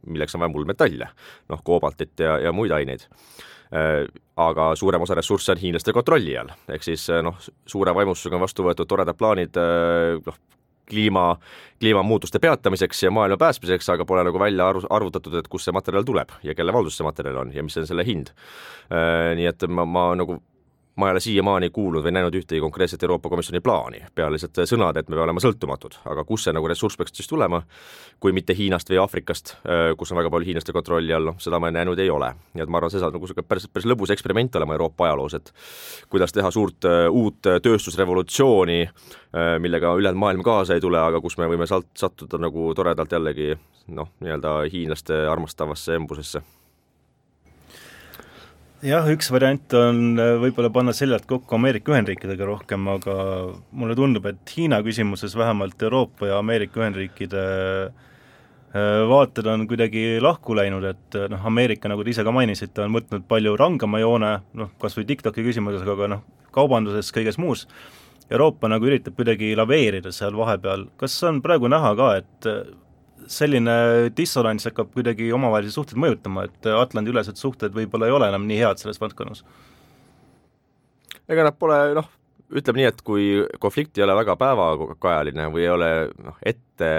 milleks 0.07 0.35
on 0.35 0.45
vaja 0.45 0.55
muldmetalle, 0.55 1.11
noh, 1.53 1.63
koobaltit 1.65 2.25
ja, 2.25 2.39
ja 2.47 2.53
muid 2.53 2.73
aineid. 2.73 3.07
Aga 4.37 4.67
suurem 4.79 5.03
osa 5.03 5.17
ressursse 5.19 5.51
on 5.53 5.59
hiinlaste 5.61 5.93
kontrolli 5.93 6.37
all, 6.39 6.53
ehk 6.71 6.85
siis 6.87 7.09
noh, 7.25 7.39
suure 7.67 7.95
vaimustusega 7.97 8.39
on 8.39 8.45
vastu 8.45 8.67
võetud 8.67 8.89
toredad 8.89 9.19
plaanid 9.19 9.59
noh, 10.27 10.39
kliima, 10.91 11.37
kliimamuutuste 11.81 12.39
peatamiseks 12.43 13.03
ja 13.03 13.11
maailma 13.11 13.39
päästmiseks, 13.41 13.89
aga 13.95 14.05
pole 14.09 14.25
nagu 14.27 14.41
välja 14.41 14.69
arv-, 14.73 14.89
arvutatud, 14.91 15.35
et 15.39 15.49
kust 15.53 15.69
see 15.69 15.77
materjal 15.77 16.07
tuleb 16.07 16.35
ja 16.47 16.55
kelle 16.55 16.75
valduses 16.75 17.01
see 17.01 17.07
materjal 17.07 17.43
on 17.45 17.55
ja 17.55 17.65
mis 17.67 17.77
on 17.81 17.89
selle 17.89 18.07
hind. 18.07 18.33
Äh, 18.91 19.35
nii 19.39 19.51
et 19.51 19.67
ma, 19.69 19.87
ma 19.89 20.09
nagu 20.19 20.41
ma 20.97 21.09
ei 21.09 21.13
ole 21.13 21.21
siiamaani 21.21 21.71
kuulnud 21.71 22.05
või 22.05 22.13
näinud 22.17 22.35
ühtegi 22.39 22.61
konkreetset 22.61 23.03
Euroopa 23.05 23.29
Komisjoni 23.29 23.61
plaani, 23.61 24.01
peale 24.15 24.37
lihtsalt 24.37 24.63
sõnad, 24.69 24.97
et 24.97 25.11
me 25.11 25.17
peame 25.17 25.27
olema 25.27 25.43
sõltumatud, 25.45 25.99
aga 26.09 26.25
kust 26.25 26.49
see 26.49 26.55
nagu 26.57 26.69
ressurss 26.71 26.97
peaks 26.97 27.13
siis 27.17 27.29
tulema, 27.29 27.61
kui 28.21 28.33
mitte 28.33 28.57
Hiinast 28.57 28.91
või 28.91 29.03
Aafrikast, 29.03 29.57
kus 30.01 30.13
on 30.13 30.21
väga 30.21 30.33
palju 30.33 30.49
hiinlaste 30.49 30.73
kontrolli 30.73 31.13
all, 31.13 31.29
noh 31.33 31.39
seda 31.43 31.61
ma 31.61 31.71
näinud 31.71 32.01
ei 32.01 32.11
ole. 32.11 32.33
nii 32.55 32.65
et 32.65 32.73
ma 32.73 32.81
arvan, 32.81 32.95
see 32.95 33.03
saab 33.03 33.13
nagu 33.13 33.29
niisugune 33.29 33.49
päris, 33.49 33.69
päris 33.69 33.89
lõbus 33.93 34.13
eksperiment 34.17 34.57
olema 34.57 34.79
Euroopa 34.79 35.09
ajaloos, 35.11 35.37
et 35.37 35.53
kuidas 36.09 36.33
teha 36.33 36.51
suurt 36.51 36.89
uut 37.11 37.41
tööstusrevolutsiooni 37.45 38.81
millega 39.61 39.95
ülejäänud 39.95 40.21
maailm 40.21 40.43
kaasa 40.43 40.75
ei 40.75 40.81
tule, 40.81 41.01
aga 41.01 41.21
kus 41.21 41.37
me 41.37 41.49
võime 41.51 41.69
salt-, 41.69 41.93
sattuda 41.99 42.41
nagu 42.41 42.71
toredalt 42.75 43.13
jällegi 43.13 43.53
noh, 43.93 44.15
nii-öelda 44.25 44.63
hiinlaste 44.73 45.27
armastavasse 45.29 45.99
embusesse 46.01 46.43
jah, 48.85 49.07
üks 49.09 49.31
variant 49.33 49.75
on 49.79 50.19
äh, 50.21 50.35
võib-olla 50.41 50.71
panna 50.73 50.93
seljad 50.97 51.25
kokku 51.29 51.57
Ameerika 51.57 51.95
Ühendriikidega 51.95 52.49
rohkem, 52.49 52.89
aga 52.93 53.15
mulle 53.73 53.97
tundub, 53.97 54.27
et 54.29 54.53
Hiina 54.57 54.83
küsimuses 54.85 55.37
vähemalt 55.39 55.81
Euroopa 55.83 56.29
ja 56.29 56.41
Ameerika 56.43 56.83
Ühendriikide 56.83 57.45
äh, 57.89 59.03
vaated 59.09 59.49
on 59.53 59.67
kuidagi 59.71 60.19
lahku 60.23 60.57
läinud, 60.59 60.85
et 60.93 61.19
äh, 61.19 61.29
noh, 61.33 61.45
Ameerika, 61.49 61.89
nagu 61.93 62.05
te 62.05 62.13
ise 62.13 62.25
ka 62.27 62.35
mainisite, 62.35 62.85
on 62.85 62.97
võtnud 62.99 63.25
palju 63.29 63.57
rangema 63.57 64.03
joone, 64.03 64.33
noh, 64.61 64.73
kas 64.83 64.99
või 64.99 65.09
TikToki 65.09 65.47
küsimuses, 65.47 65.87
aga 65.89 66.11
noh, 66.17 66.27
kaubanduses, 66.57 67.13
kõiges 67.17 67.41
muus, 67.41 67.67
Euroopa 68.27 68.69
nagu 68.69 68.89
üritab 68.89 69.15
kuidagi 69.15 69.53
laveerida 69.55 70.11
seal 70.13 70.35
vahepeal, 70.35 70.89
kas 70.99 71.15
on 71.29 71.39
praegu 71.45 71.71
näha 71.71 71.93
ka, 71.95 72.09
et 72.19 72.49
selline 73.31 73.77
dissonants 74.17 74.69
hakkab 74.69 74.93
kuidagi 74.95 75.31
omavahelisi 75.35 75.75
suhteid 75.75 76.01
mõjutama, 76.01 76.47
et 76.47 76.69
Atlandi-ülesed 76.71 77.41
suhted 77.41 77.75
võib-olla 77.75 78.11
ei 78.11 78.15
ole 78.15 78.29
enam 78.31 78.47
nii 78.49 78.61
head 78.63 78.83
selles 78.83 79.01
valdkonnas? 79.03 79.43
ega 81.27 81.47
nad 81.49 81.57
pole 81.59 81.79
noh, 81.97 82.07
ütleme 82.55 82.83
nii, 82.83 82.91
et 82.93 83.03
kui 83.07 83.27
konflikt 83.63 83.99
ei 83.99 84.05
ole 84.07 84.15
väga 84.21 84.37
päevakajaline 84.39 85.49
või 85.51 85.65
ei 85.65 85.73
ole 85.73 85.91
noh, 86.23 86.39
ette 86.47 86.93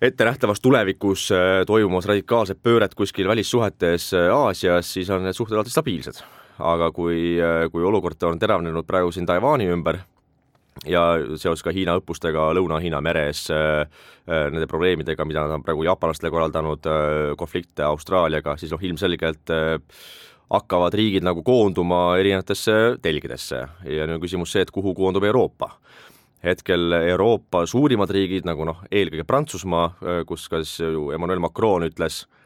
ettenähtavas 0.00 0.60
tulevikus 0.64 1.28
äh, 1.34 1.62
toimumas 1.66 2.06
radikaalset 2.08 2.60
pööret 2.62 2.94
kuskil 2.96 3.28
välissuhetes 3.28 4.12
äh, 4.16 4.30
Aasias, 4.32 4.92
siis 4.94 5.10
on 5.12 5.26
need 5.26 5.36
suhted 5.36 5.58
alati 5.58 5.74
stabiilsed. 5.74 6.22
aga 6.60 6.90
kui, 6.92 7.40
äh, 7.40 7.66
kui 7.72 7.84
olukord 7.84 8.22
on 8.28 8.38
teravnenud 8.38 8.86
praegu 8.86 9.12
siin 9.12 9.26
Taiwan'i 9.26 9.68
ümber, 9.72 10.00
ja 10.88 11.02
seoses 11.36 11.62
ka 11.64 11.72
Hiina 11.74 11.96
õppustega 12.00 12.50
Lõuna-Hiina 12.56 13.00
meres, 13.04 13.44
äh, 13.52 13.82
äh, 14.28 14.48
nende 14.52 14.68
probleemidega, 14.70 15.26
mida 15.28 15.44
nad 15.44 15.58
on 15.58 15.64
praegu 15.66 15.84
jaapanlastele 15.88 16.32
korraldanud, 16.32 16.86
äh, 16.86 17.36
konflikte 17.40 17.84
Austraaliaga, 17.88 18.56
siis 18.56 18.72
noh, 18.72 18.82
ilmselgelt 18.82 19.52
hakkavad 20.50 20.94
riigid 20.98 21.22
nagu 21.22 21.44
koonduma 21.46 22.18
erinevatesse 22.18 22.96
telgedesse 23.02 23.60
ja 23.86 24.06
nüüd 24.06 24.18
on 24.18 24.24
küsimus 24.24 24.50
see, 24.50 24.64
et 24.64 24.72
kuhu 24.74 24.94
koondub 24.98 25.24
Euroopa. 25.24 25.76
Hetkel 26.42 26.94
Euroopa 26.96 27.66
suurimad 27.68 28.10
riigid, 28.10 28.46
nagu 28.48 28.64
noh, 28.64 28.80
eelkõige 28.90 29.26
Prantsusmaa, 29.28 30.24
kus 30.26 30.48
ka 30.48 30.62
siis 30.64 30.80
ju 30.80 31.10
Emmanuel 31.12 31.42
Macron 31.44 31.84
ütles 31.84 32.24
äh, 32.24 32.39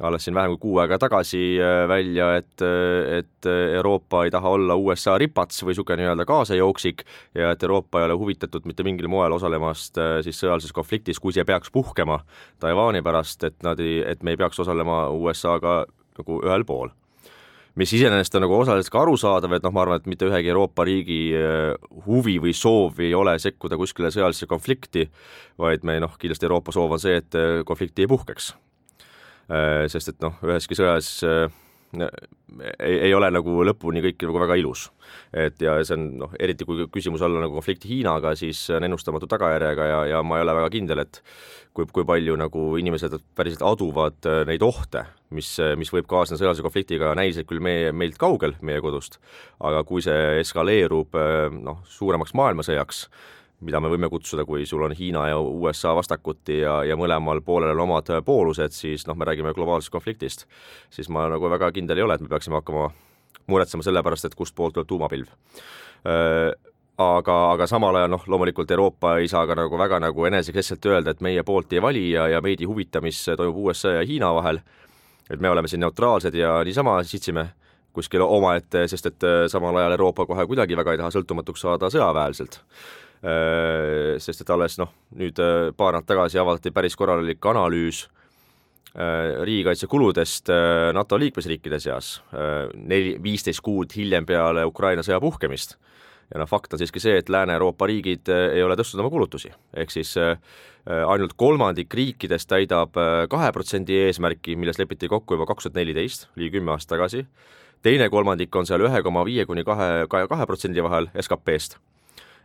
alles 0.00 0.24
siin 0.24 0.34
vähem 0.34 0.50
kui 0.50 0.58
kuu 0.60 0.78
aega 0.82 0.98
tagasi 1.00 1.56
äh, 1.60 1.88
välja, 1.88 2.34
et, 2.36 2.62
äh, 2.62 3.18
et 3.18 3.48
Euroopa 3.76 4.24
ei 4.24 4.30
taha 4.30 4.50
olla 4.58 4.74
USA 4.76 5.16
ripats 5.18 5.62
või 5.64 5.72
niisugune 5.72 6.02
nii-öelda 6.02 6.26
kaasajooksik 6.28 7.04
ja 7.34 7.54
et 7.54 7.62
Euroopa 7.62 8.00
ei 8.00 8.10
ole 8.10 8.18
huvitatud 8.20 8.68
mitte 8.68 8.84
mingil 8.84 9.08
moel 9.08 9.32
osalemast 9.32 9.98
äh, 9.98 10.18
siis 10.26 10.40
sõjalises 10.42 10.74
konfliktis, 10.76 11.20
kui 11.20 11.32
see 11.32 11.44
peaks 11.48 11.72
puhkema 11.72 12.20
Taiwan'i 12.60 13.02
pärast, 13.04 13.44
et 13.48 13.56
nad 13.64 13.80
ei, 13.80 14.02
et 14.04 14.22
me 14.22 14.36
ei 14.36 14.40
peaks 14.40 14.60
osalema 14.60 15.06
USA-ga 15.16 15.84
nagu 16.18 16.40
ühel 16.44 16.68
pool. 16.68 16.92
Mis 17.76 17.92
iseenesest 17.92 18.36
on 18.38 18.46
nagu 18.46 18.56
osaliselt 18.56 18.92
ka 18.92 19.02
arusaadav, 19.04 19.52
et 19.52 19.64
noh, 19.64 19.72
ma 19.72 19.82
arvan, 19.84 20.00
et 20.00 20.06
mitte 20.08 20.24
ühegi 20.24 20.48
Euroopa 20.48 20.86
riigi 20.88 21.18
huvi 22.06 22.38
või 22.40 22.54
soov 22.56 23.02
ei 23.04 23.12
ole 23.12 23.36
sekkuda 23.36 23.76
kuskile 23.76 24.08
sõjalisse 24.08 24.48
konflikti, 24.48 25.04
vaid 25.60 25.84
me 25.84 25.98
noh, 26.00 26.16
kindlasti 26.16 26.48
Euroopa 26.48 26.72
soov 26.72 26.96
on 26.96 27.04
see, 27.04 27.20
et 27.20 27.36
konflikti 27.68 28.06
ei 28.06 28.08
puhkeks. 28.08 28.54
Äh, 28.56 28.65
sest 29.46 30.10
et 30.10 30.24
noh, 30.24 30.34
üheski 30.42 30.74
sõjas 30.78 31.10
äh, 31.22 31.46
ei, 32.80 32.98
ei 33.08 33.14
ole 33.14 33.28
nagu 33.32 33.60
lõpuni 33.66 34.02
kõik 34.04 34.24
nagu 34.26 34.40
väga 34.42 34.56
ilus. 34.60 34.88
et 35.32 35.60
ja 35.62 35.76
see 35.84 35.96
on 35.96 36.06
noh, 36.22 36.32
eriti 36.40 36.66
kui 36.66 36.86
küsimus 36.92 37.22
olla 37.22 37.40
nagu 37.42 37.54
konflikti 37.54 37.88
Hiinaga, 37.88 38.34
siis 38.36 38.64
on 38.74 38.84
ennustamatu 38.84 39.28
tagajärjega 39.30 39.86
ja, 39.86 40.00
ja 40.12 40.22
ma 40.26 40.38
ei 40.38 40.46
ole 40.46 40.56
väga 40.58 40.70
kindel, 40.74 41.02
et 41.04 41.20
kui, 41.76 41.86
kui 41.92 42.04
palju 42.08 42.36
nagu 42.40 42.64
inimesed 42.80 43.18
päriselt 43.36 43.62
aduvad 43.66 44.28
äh, 44.28 44.42
neid 44.48 44.64
ohte, 44.66 45.06
mis, 45.30 45.56
mis 45.78 45.92
võib 45.94 46.08
kaasneda 46.10 46.42
sõjalise 46.42 46.66
konfliktiga, 46.66 47.14
näiliselt 47.18 47.48
küll 47.50 47.62
meie, 47.62 47.92
meilt 47.92 48.18
kaugel, 48.20 48.56
meie 48.66 48.82
kodust, 48.82 49.20
aga 49.60 49.84
kui 49.86 50.04
see 50.04 50.40
eskaleerub 50.42 51.16
noh, 51.62 51.82
suuremaks 51.90 52.34
maailmasõjaks, 52.38 53.06
mida 53.64 53.80
me 53.80 53.88
võime 53.88 54.08
kutsuda, 54.12 54.44
kui 54.44 54.66
sul 54.68 54.84
on 54.84 54.92
Hiina 54.96 55.26
ja 55.30 55.38
USA 55.40 55.94
vastakuti 55.96 56.60
ja, 56.60 56.80
ja 56.84 56.96
mõlemal 56.98 57.40
poolel 57.44 57.72
on 57.72 57.86
omad 57.86 58.10
poolused, 58.24 58.74
siis 58.76 59.06
noh, 59.08 59.16
me 59.16 59.28
räägime 59.28 59.54
globaalsest 59.56 59.92
konfliktist, 59.94 60.44
siis 60.92 61.08
ma 61.12 61.26
nagu 61.32 61.50
väga 61.50 61.70
kindel 61.72 61.98
ei 62.00 62.04
ole, 62.04 62.18
et 62.18 62.24
me 62.24 62.28
peaksime 62.32 62.60
hakkama 62.60 62.90
muretsema 63.48 63.86
selle 63.86 64.02
pärast, 64.04 64.28
et 64.28 64.36
kust 64.36 64.54
poolt 64.56 64.76
tuleb 64.76 64.88
tuumapilv. 64.90 65.32
Aga, 66.96 67.34
aga 67.52 67.66
samal 67.68 67.96
ajal 67.98 68.12
noh, 68.12 68.22
loomulikult 68.32 68.70
Euroopa 68.72 69.18
ei 69.20 69.28
saa 69.28 69.44
ka 69.48 69.56
nagu 69.56 69.78
väga 69.78 70.00
nagu 70.00 70.28
enesekeskselt 70.28 70.86
öelda, 70.88 71.12
et 71.12 71.20
meie 71.24 71.44
poolt 71.44 71.72
ei 71.76 71.82
vali 71.84 72.06
ja, 72.10 72.24
ja 72.32 72.40
meid 72.44 72.60
ei 72.60 72.68
huvita, 72.68 73.02
mis 73.04 73.20
toimub 73.36 73.66
USA 73.66 73.98
ja 73.98 74.04
Hiina 74.06 74.32
vahel, 74.36 74.60
et 75.28 75.40
me 75.40 75.50
oleme 75.52 75.68
siin 75.68 75.84
neutraalsed 75.84 76.36
ja 76.36 76.58
niisama 76.64 76.98
sitsime 77.04 77.50
kuskil 77.96 78.20
omaette, 78.24 78.84
sest 78.88 79.08
et 79.08 79.26
samal 79.52 79.76
ajal 79.76 79.96
Euroopa 79.96 80.26
kohe 80.28 80.44
kuidagi 80.48 80.76
väga 80.76 80.92
ei 80.92 81.00
taha 81.00 81.12
sõltumatuks 81.12 81.64
saada 81.64 81.92
sõjaväeliselt 81.92 82.60
sest 83.22 84.42
et 84.42 84.50
alles 84.52 84.76
noh, 84.78 84.90
nüüd 85.16 85.40
paar 85.76 85.96
nädalat 85.96 86.06
tagasi 86.06 86.38
avaldati 86.38 86.70
päris 86.74 86.96
korralik 86.96 87.46
analüüs 87.48 88.04
riigikaitsekuludest 88.96 90.52
NATO 90.96 91.18
liikmesriikide 91.20 91.80
seas, 91.82 92.14
neli, 92.76 93.16
viisteist 93.22 93.60
kuud 93.64 93.92
hiljem 93.96 94.24
peale 94.28 94.64
Ukraina 94.68 95.04
sõja 95.04 95.18
puhkemist. 95.20 95.76
Ja 96.34 96.40
noh, 96.42 96.48
fakt 96.50 96.74
on 96.74 96.80
siiski 96.80 97.00
see, 97.02 97.20
et 97.20 97.28
Lääne-Euroopa 97.30 97.86
riigid 97.86 98.30
äh, 98.34 98.48
ei 98.58 98.64
ole 98.66 98.74
tõstnud 98.78 99.04
oma 99.04 99.12
kulutusi, 99.14 99.52
ehk 99.78 99.92
siis 99.94 100.16
äh, 100.18 100.34
äh, 100.34 101.04
ainult 101.06 101.36
kolmandik 101.38 101.94
riikidest 101.94 102.50
täidab 102.50 102.98
kahe 103.30 103.52
protsendi 103.54 104.00
eesmärki, 104.08 104.56
milles 104.58 104.80
lepiti 104.82 105.10
kokku 105.12 105.38
juba 105.38 105.46
kaks 105.52 105.68
tuhat 105.68 105.78
neliteist, 105.78 106.26
ligi 106.34 106.56
kümme 106.58 106.74
aastat 106.74 106.96
tagasi, 106.96 107.22
teine 107.86 108.10
kolmandik 108.10 108.58
on 108.58 108.66
seal 108.66 108.82
ühe 108.88 109.02
koma 109.06 109.22
viie 109.28 109.46
kuni 109.46 109.62
kahe, 109.66 110.08
kahe 110.10 110.50
protsendi 110.50 110.82
vahel 110.82 111.06
SKP-st 111.14 111.78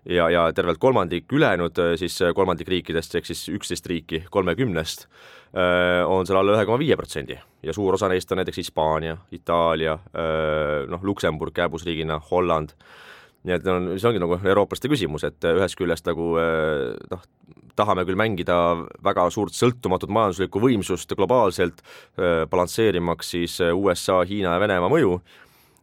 ja, 0.06 0.30
ja 0.30 0.48
tervelt 0.54 0.80
kolmandik 0.82 1.32
ülejäänud 1.34 1.78
siis 2.00 2.18
kolmandik 2.36 2.68
riikidest, 2.72 3.16
ehk 3.16 3.30
siis 3.30 3.46
üksteist 3.54 3.88
riiki 3.90 4.24
kolmekümnest, 4.32 5.08
on 6.08 6.26
seal 6.28 6.40
alla 6.40 6.56
ühe 6.56 6.66
koma 6.66 6.80
viie 6.82 6.98
protsendi. 6.98 7.38
Ja 7.64 7.76
suur 7.76 7.98
osa 7.98 8.10
neist 8.10 8.32
on 8.32 8.42
näiteks 8.42 8.62
Hispaania, 8.62 9.18
Itaalia, 9.36 9.98
noh, 10.90 11.04
Luksemburg 11.04 11.54
kääbusriigina, 11.58 12.22
Holland. 12.32 12.74
Nii 13.44 13.58
et 13.58 13.68
on, 13.68 13.92
see 13.98 14.10
ongi 14.10 14.22
nagu 14.22 14.38
eurooplaste 14.38 14.90
küsimus, 14.90 15.26
et 15.26 15.46
ühest 15.50 15.78
küljest 15.80 16.06
nagu 16.10 16.34
noh, 17.12 17.24
tahame 17.76 18.06
küll 18.06 18.20
mängida 18.20 18.56
väga 19.04 19.28
suurt 19.34 19.56
sõltumatut 19.58 20.12
majanduslikku 20.14 20.62
võimsust 20.62 21.16
globaalselt, 21.18 21.82
balansseerimaks 22.52 23.34
siis 23.36 23.58
USA, 23.74 24.22
Hiina 24.28 24.56
ja 24.56 24.62
Venemaa 24.62 24.92
mõju, 24.92 25.18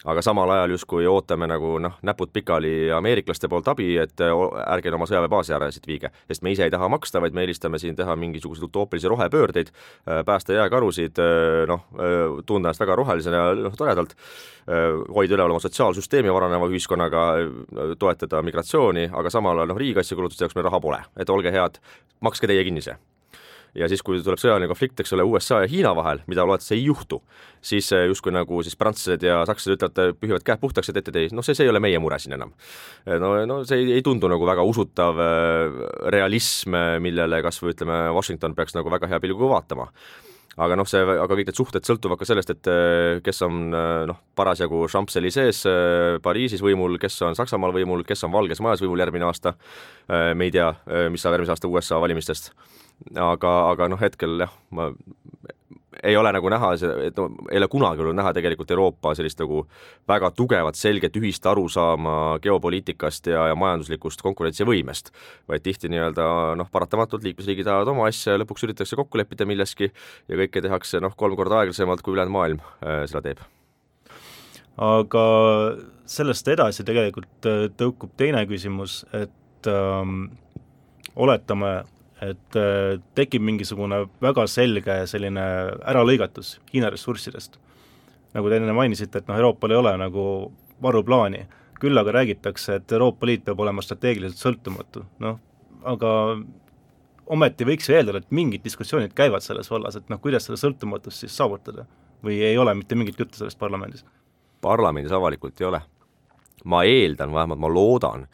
aga 0.06 0.22
samal 0.22 0.50
ajal 0.54 0.74
justkui 0.76 1.06
ootame 1.10 1.48
nagu 1.50 1.74
noh, 1.82 1.96
näpud 2.06 2.30
pikali 2.34 2.90
ameeriklaste 2.94 3.48
poolt 3.50 3.68
abi, 3.72 3.90
et 3.98 4.22
ärge 4.22 4.92
oma 4.94 5.08
sõjaväebaasi 5.10 5.54
ära 5.56 5.70
siit 5.74 5.88
viige. 5.90 6.12
sest 6.28 6.42
me 6.42 6.52
ise 6.54 6.68
ei 6.68 6.70
taha 6.70 6.88
maksta, 6.88 7.20
vaid 7.20 7.34
me 7.34 7.42
eelistame 7.42 7.80
siin 7.82 7.96
teha 7.98 8.16
mingisuguseid 8.16 8.68
utoopilisi 8.68 9.10
rohepöördeid, 9.10 9.72
päästa 10.26 10.54
jääkarusid, 10.54 11.18
noh, 11.66 11.84
tunda 12.46 12.68
ennast 12.68 12.80
väga 12.80 12.96
rohelisena 12.96 13.42
ja 13.42 13.58
noh, 13.66 13.76
toredalt, 13.76 14.14
hoida 14.68 15.34
üleval 15.34 15.56
oma 15.56 15.62
sotsiaalsüsteemi 15.64 16.32
varaneva 16.32 16.70
ühiskonnaga, 16.70 17.28
toetada 17.98 18.42
migratsiooni, 18.46 19.10
aga 19.12 19.34
samal 19.34 19.58
ajal 19.58 19.74
noh, 19.74 19.82
riigikaitsekulutuste 19.82 20.46
jaoks 20.46 20.58
meil 20.58 20.70
raha 20.70 20.82
pole, 20.84 21.04
et 21.18 21.30
olge 21.30 21.54
head, 21.54 21.82
makske 22.22 22.50
teie 22.50 22.66
kinni 22.68 22.84
see 22.84 22.98
ja 23.78 23.88
siis, 23.90 24.02
kui 24.04 24.18
tuleb 24.24 24.40
sõjaline 24.40 24.68
konflikt, 24.70 25.00
eks 25.02 25.14
ole, 25.16 25.24
USA 25.26 25.62
ja 25.62 25.70
Hiina 25.70 25.94
vahel, 25.96 26.22
mida 26.30 26.44
loodetavasti 26.46 26.76
ei 26.76 26.84
juhtu, 26.88 27.20
siis 27.64 27.90
eh, 27.96 28.06
justkui 28.10 28.34
nagu 28.34 28.62
siis 28.66 28.76
prantslased 28.78 29.24
ja 29.26 29.40
sakslased 29.48 29.78
ütlevad, 29.78 30.18
pühivad 30.20 30.46
käed 30.46 30.62
puhtaks, 30.62 30.90
et 30.90 31.00
ette 31.00 31.14
ei, 31.18 31.32
noh, 31.34 31.46
see, 31.46 31.56
see 31.58 31.68
ei 31.68 31.72
ole 31.72 31.82
meie 31.82 31.98
mure 32.02 32.18
siin 32.22 32.36
enam. 32.38 32.54
Eh, 33.06 33.18
no, 33.22 33.34
no 33.48 33.60
see 33.68 33.82
ei, 33.82 33.98
ei 33.98 34.06
tundu 34.06 34.30
nagu 34.30 34.46
väga 34.48 34.64
usutav 34.66 35.20
eh, 35.24 35.82
realism, 36.14 36.78
millele 37.04 37.42
kas 37.44 37.60
või 37.62 37.76
ütleme, 37.76 38.06
Washington 38.16 38.56
peaks 38.58 38.76
nagu 38.78 38.90
väga 38.92 39.10
hea 39.10 39.22
pilguga 39.22 39.54
vaatama. 39.58 39.92
Aga 40.58 40.74
noh, 40.74 40.86
see, 40.90 40.98
aga 40.98 41.28
kõik 41.30 41.46
need 41.46 41.58
suhted 41.58 41.86
sõltuvad 41.86 42.18
ka 42.18 42.26
sellest, 42.26 42.48
et 42.50 42.68
kes 43.22 43.44
on 43.46 43.68
noh, 43.70 44.16
parasjagu 44.34 44.80
Champs-Élysées 44.90 45.60
Pariisis 46.24 46.64
võimul, 46.66 46.96
kes 46.98 47.14
on 47.28 47.38
Saksamaal 47.38 47.70
võimul, 47.76 48.02
kes 48.02 48.26
on 48.26 48.34
Valges 48.34 48.58
Majas 48.64 48.82
võimul 48.82 48.98
järgmine 48.98 49.28
aasta, 49.28 49.52
me 50.10 50.48
ei 50.48 50.50
tea, 50.56 50.72
mis 51.14 51.22
saab 51.22 51.36
järgmise 51.36 51.54
aasta 51.54 51.70
USA 51.70 52.02
valimistest 52.02 52.50
aga, 53.14 53.54
aga 53.72 53.88
noh, 53.88 54.00
hetkel 54.00 54.40
jah, 54.44 54.54
ma 54.70 54.90
ei 56.02 56.16
ole 56.16 56.30
nagu 56.32 56.50
näha, 56.52 56.70
et 57.06 57.16
no 57.18 57.26
ei 57.50 57.58
ole 57.58 57.68
kunagi 57.70 58.02
olnud 58.02 58.16
näha 58.18 58.32
tegelikult 58.36 58.70
Euroopa 58.70 59.14
sellist 59.18 59.40
nagu 59.42 59.64
väga 60.08 60.30
tugevat, 60.36 60.78
selget 60.78 61.16
ühist 61.18 61.46
arusaama 61.48 62.38
geopoliitikast 62.44 63.30
ja, 63.32 63.48
ja 63.50 63.56
majanduslikust 63.58 64.22
konkurentsivõimest. 64.22 65.12
vaid 65.48 65.64
tihti 65.64 65.90
nii-öelda 65.92 66.28
noh, 66.60 66.70
paratamatult 66.72 67.26
liikmesriigid 67.26 67.66
ajavad 67.66 67.92
oma 67.94 68.08
asja 68.12 68.36
ja 68.36 68.42
lõpuks 68.42 68.66
üritatakse 68.68 68.98
kokku 68.98 69.18
leppida 69.18 69.46
milleski 69.48 69.90
ja 69.90 70.40
kõike 70.42 70.62
tehakse 70.62 71.02
noh, 71.02 71.16
kolm 71.16 71.36
korda 71.36 71.62
aeglasemalt, 71.62 72.02
kui 72.02 72.14
ülejäänud 72.14 72.36
maailm 72.36 72.62
äh, 72.62 73.02
seda 73.10 73.24
teeb. 73.24 73.42
aga 74.76 75.24
sellest 76.06 76.48
edasi 76.54 76.86
tegelikult 76.86 77.48
äh, 77.48 77.66
tõukub 77.74 78.14
teine 78.16 78.44
küsimus, 78.46 79.02
et 79.12 79.66
ähm, 79.66 80.28
oletame, 81.16 81.80
et 82.24 82.58
äh, 82.58 82.98
tekib 83.14 83.44
mingisugune 83.46 84.04
väga 84.22 84.46
selge 84.50 84.96
selline 85.10 85.44
äralõigatus 85.86 86.56
Hiina 86.72 86.90
ressurssidest. 86.90 87.58
nagu 88.34 88.48
te 88.48 88.58
enne 88.58 88.74
mainisite, 88.76 89.18
et 89.18 89.28
noh, 89.28 89.38
Euroopal 89.38 89.72
ei 89.72 89.78
ole 89.80 89.96
nagu 89.96 90.24
varuplaani, 90.82 91.46
küll 91.80 91.98
aga 91.98 92.12
räägitakse, 92.18 92.80
et 92.80 92.92
Euroopa 92.92 93.26
Liit 93.26 93.44
peab 93.46 93.60
olema 93.60 93.82
strateegiliselt 93.82 94.42
sõltumatu, 94.42 95.04
noh, 95.24 95.38
aga 95.88 96.10
ometi 97.32 97.66
võiks 97.68 97.88
ju 97.88 97.96
eeldada, 97.96 98.22
et 98.22 98.34
mingid 98.34 98.64
diskussioonid 98.64 99.14
käivad 99.16 99.44
selles 99.44 99.70
vallas, 99.70 99.96
et 99.96 100.08
noh, 100.12 100.20
kuidas 100.20 100.48
seda 100.48 100.58
sõltumatust 100.60 101.24
siis 101.24 101.36
saavutada 101.36 101.86
või 102.24 102.40
ei 102.44 102.58
ole 102.58 102.74
mitte 102.74 102.98
mingit 102.98 103.18
juttu 103.20 103.38
sellest 103.38 103.58
parlamendis? 103.58 104.04
parlamendis 104.60 105.12
avalikult 105.14 105.60
ei 105.60 105.66
ole. 105.68 105.80
ma 106.64 106.82
eeldan, 106.84 107.32
vähemalt 107.32 107.60
ma 107.62 107.68
loodan, 107.70 108.26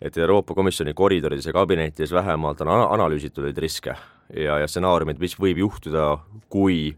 et 0.00 0.16
Euroopa 0.16 0.54
Komisjoni 0.54 0.94
koridorides 0.96 1.46
ja 1.46 1.52
kabinettides 1.52 2.12
vähemalt 2.12 2.60
on 2.64 2.72
analüüsitud 2.72 3.44
neid 3.44 3.58
riske 3.60 3.94
ja, 4.36 4.58
ja 4.58 4.68
stsenaariumid, 4.68 5.20
mis 5.20 5.36
võib 5.40 5.60
juhtuda, 5.60 6.18
kui 6.48 6.94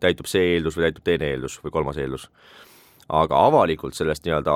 täitub 0.00 0.28
see 0.30 0.54
eeldus 0.54 0.76
või 0.76 0.88
täitub 0.88 1.04
teine 1.06 1.32
eeldus 1.32 1.58
või 1.64 1.74
kolmas 1.74 1.98
eeldus. 2.00 2.28
aga 3.08 3.38
avalikult 3.46 3.94
sellest 3.94 4.24
nii-öelda 4.26 4.54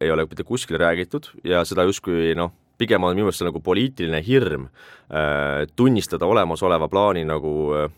ei 0.00 0.10
ole 0.10 0.26
mitte 0.28 0.44
kuskil 0.44 0.78
räägitud 0.78 1.30
ja 1.44 1.64
seda 1.64 1.86
justkui 1.88 2.34
noh, 2.36 2.52
pigem 2.78 3.04
on 3.04 3.14
minu 3.14 3.26
meelest 3.26 3.42
see 3.42 3.48
nagu 3.48 3.60
poliitiline 3.64 4.20
hirm 4.26 4.68
äh, 4.68 5.66
tunnistada 5.76 6.26
olemasoleva 6.26 6.88
plaani 6.88 7.24
nagu 7.24 7.54
äh, 7.74 7.88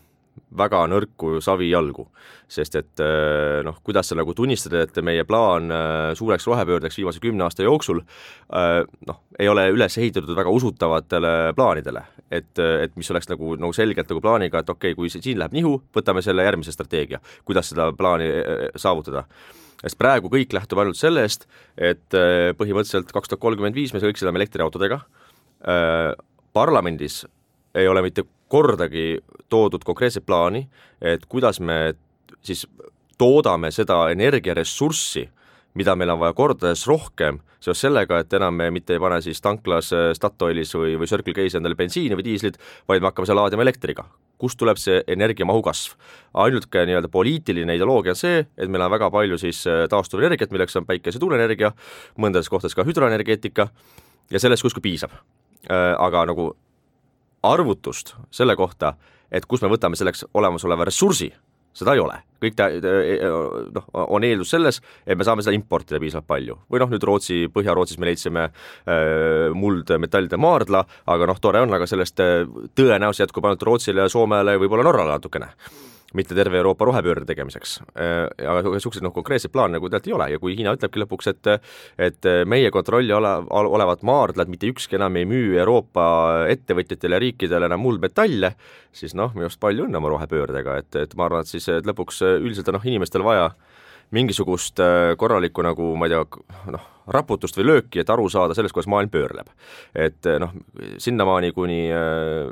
väga 0.57 0.83
nõrku 0.91 1.39
savijalgu. 1.43 2.07
sest 2.51 2.75
et 2.75 2.99
äh, 2.99 3.61
noh, 3.63 3.77
kuidas 3.83 4.09
sa 4.11 4.15
nagu 4.19 4.33
tunnistad, 4.35 4.73
et 4.75 4.97
meie 5.07 5.23
plaan 5.23 5.71
äh, 5.71 6.09
suureks 6.19 6.47
rohepöördeks 6.49 6.97
viimase 6.99 7.21
kümne 7.23 7.45
aasta 7.45 7.63
jooksul 7.63 8.01
äh, 8.01 8.81
noh, 9.07 9.21
ei 9.39 9.47
ole 9.47 9.69
üles 9.71 9.95
ehitatud 9.97 10.35
väga 10.35 10.51
usutavatele 10.51 11.53
plaanidele. 11.55 12.03
et, 12.31 12.59
et 12.59 12.95
mis 12.95 13.11
oleks 13.11 13.27
nagu, 13.31 13.55
nagu 13.55 13.73
selgelt 13.73 14.11
nagu 14.11 14.21
plaaniga, 14.21 14.59
et 14.59 14.69
okei 14.69 14.91
okay,, 14.91 14.95
kui 14.95 15.09
siin 15.09 15.39
läheb 15.39 15.55
nihu, 15.55 15.77
võtame 15.95 16.21
selle 16.23 16.43
järgmise 16.43 16.71
strateegia, 16.75 17.19
kuidas 17.45 17.71
seda 17.71 17.91
plaani 17.95 18.27
saavutada 18.75 19.25
sest 19.81 19.97
praegu 19.97 20.29
kõik 20.29 20.53
lähtub 20.53 20.79
ainult 20.79 20.99
sellest, 20.99 21.47
et 21.75 22.13
põhimõtteliselt 22.59 23.11
kaks 23.11 23.31
tuhat 23.31 23.41
kolmkümmend 23.41 23.75
viis 23.75 23.93
me 23.95 23.99
kõik 24.03 24.19
sõidame 24.19 24.37
elektriautodega, 24.37 24.99
parlamendis 26.53 27.23
ei 27.75 27.87
ole 27.87 28.01
mitte 28.01 28.23
kordagi 28.51 29.19
toodud 29.49 29.83
konkreetset 29.87 30.25
plaani, 30.25 30.65
et 31.01 31.25
kuidas 31.25 31.59
me 31.59 31.93
siis 32.43 32.65
toodame 33.17 33.71
seda 33.71 34.03
energiaressurssi, 34.11 35.27
mida 35.79 35.95
meil 35.95 36.11
on 36.11 36.19
vaja 36.19 36.35
kordades 36.35 36.83
rohkem, 36.89 37.39
seoses 37.61 37.85
sellega, 37.85 38.19
et 38.19 38.33
enam 38.33 38.57
me 38.57 38.71
mitte 38.73 38.95
ei 38.95 38.99
pane 38.99 39.21
siis 39.23 39.39
tanklas 39.43 39.91
äh, 39.95 40.09
Statoilis 40.17 40.73
või, 40.75 40.97
või 40.99 41.07
Circle 41.07 41.35
K-s 41.37 41.59
endale 41.59 41.77
bensiini 41.79 42.17
või 42.17 42.25
diislit, 42.25 42.57
vaid 42.89 43.03
me 43.03 43.11
hakkame 43.11 43.29
seal 43.29 43.39
laadima 43.39 43.63
elektriga. 43.67 44.07
kust 44.41 44.57
tuleb 44.57 44.79
see 44.81 45.03
energiamahu 45.07 45.61
kasv? 45.61 45.93
ainuke 46.33 46.85
nii-öelda 46.89 47.11
poliitiline 47.13 47.75
ideoloogia 47.77 48.15
on 48.15 48.17
see, 48.17 48.39
et 48.57 48.69
meil 48.69 48.81
on 48.81 48.91
väga 48.91 49.11
palju 49.13 49.37
siis 49.37 49.61
äh, 49.69 49.85
taastuvenergiat, 49.89 50.51
milleks 50.51 50.75
on 50.75 50.85
päikese- 50.89 51.19
ja 51.19 51.21
tuuleenergia, 51.21 51.71
mõndades 52.17 52.49
kohtades 52.49 52.75
ka 52.75 52.83
hüdroenergeetika, 52.83 53.69
ja 54.31 54.39
sellest 54.39 54.65
justkui 54.65 54.81
piisab. 54.81 55.13
Äh, 55.69 55.93
aga 55.99 56.25
nagu 56.25 56.55
arvutust 57.43 58.15
selle 58.31 58.55
kohta, 58.55 58.95
et 59.31 59.45
kust 59.45 59.63
me 59.63 59.71
võtame 59.71 59.97
selleks 59.99 60.25
olemasoleva 60.33 60.85
ressursi, 60.87 61.31
seda 61.73 61.95
ei 61.95 62.01
ole. 62.03 62.17
kõik 62.41 62.55
ta, 62.57 62.65
noh, 63.75 63.85
on 64.15 64.23
eeldus 64.25 64.49
selles, 64.49 64.79
et 65.05 65.17
me 65.17 65.25
saame 65.27 65.43
seda 65.45 65.53
importida 65.55 65.99
piisavalt 66.01 66.27
palju. 66.27 66.57
või 66.71 66.81
noh, 66.81 66.89
nüüd 66.89 67.05
Rootsi, 67.05 67.45
Põhja-Rootsis 67.53 67.99
me 68.01 68.09
leidsime 68.09 68.47
äh, 68.49 69.53
muldmetallide 69.53 70.37
maardla, 70.41 70.83
aga 71.05 71.29
noh, 71.29 71.39
tore 71.39 71.61
on, 71.61 71.73
aga 71.73 71.87
sellest 71.87 72.19
äh, 72.19 72.43
tõenäoliselt 72.75 73.29
jätkub 73.29 73.45
ainult 73.45 73.63
Rootsile 73.63 74.09
Soomele, 74.09 74.57
võib-olla 74.61 74.89
Norrale 74.89 75.15
natukene 75.15 75.53
mitte 76.17 76.35
terve 76.35 76.59
Euroopa 76.59 76.85
rohepöörde 76.85 77.25
tegemiseks. 77.29 77.77
Äh, 77.95 78.25
aga 78.41 78.61
niisuguseid 78.65 79.05
noh, 79.05 79.13
konkreetseid 79.15 79.53
plaane 79.53 79.77
nagu 79.77 79.89
tegelikult 79.89 80.11
ei 80.11 80.17
ole 80.17 80.29
ja 80.33 80.41
kui 80.41 80.55
Hiina 80.57 80.75
ütlebki 80.77 81.03
lõpuks, 81.03 81.31
et 81.31 81.51
et 82.01 82.29
meie 82.45 82.71
kontrolli 82.71 83.13
ole, 83.15 83.31
olevat 83.49 84.03
maardlad, 84.07 84.49
mitte 84.51 84.69
ükski 84.69 84.97
enam 84.99 85.15
ei 85.19 85.27
müü 85.29 85.57
Euroopa 85.59 86.05
ettevõtjatele 86.51 87.17
ja 87.17 87.23
riikidele 87.23 87.67
enam 87.69 87.83
muldmetalle, 87.83 88.53
siis 88.95 89.15
noh, 89.17 89.33
minu 89.35 89.47
arust 89.47 89.61
palju 89.61 89.87
õnne 89.87 89.99
oma 89.99 90.11
rohepöördega, 90.13 90.77
et, 90.83 90.95
et 91.03 91.15
ma 91.19 91.27
arvan, 91.27 91.45
et 91.45 91.51
siis 91.51 91.67
et 91.71 91.87
lõpuks 91.87 92.21
üldiselt 92.37 92.71
on 92.71 92.79
noh, 92.79 92.89
inimestel 92.91 93.25
vaja 93.25 93.51
mingisugust 94.11 94.79
äh, 94.83 95.13
korralikku 95.17 95.63
nagu 95.65 95.93
ma 95.99 96.07
ei 96.07 96.15
tea, 96.15 96.23
noh, 96.75 96.87
raputust 97.11 97.57
või 97.57 97.67
lööki, 97.69 98.01
et 98.01 98.11
aru 98.13 98.27
saada 98.31 98.55
sellest, 98.55 98.75
kuidas 98.75 98.89
maailm 98.91 99.11
pöörleb. 99.11 99.51
et 99.95 100.27
noh, 100.39 100.53
sinnamaani, 101.01 101.51
kuni 101.55 101.81
äh, 101.91 102.51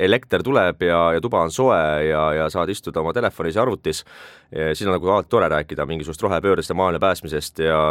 elekter 0.00 0.42
tuleb 0.42 0.82
ja, 0.86 1.00
ja 1.16 1.20
tuba 1.20 1.42
on 1.44 1.52
soe 1.52 1.80
ja, 2.08 2.22
ja 2.36 2.48
saad 2.52 2.70
istuda 2.72 3.02
oma 3.02 3.12
telefonis 3.16 3.56
ja 3.56 3.62
arvutis, 3.62 4.02
siis 4.50 4.86
on 4.86 4.94
nagu 4.96 5.10
alati 5.12 5.30
tore 5.32 5.48
rääkida 5.52 5.86
mingisugust 5.88 6.22
rohepöördest 6.22 6.72
ja 6.72 6.78
maailma 6.78 7.02
päästmisest 7.02 7.62
ja, 7.64 7.82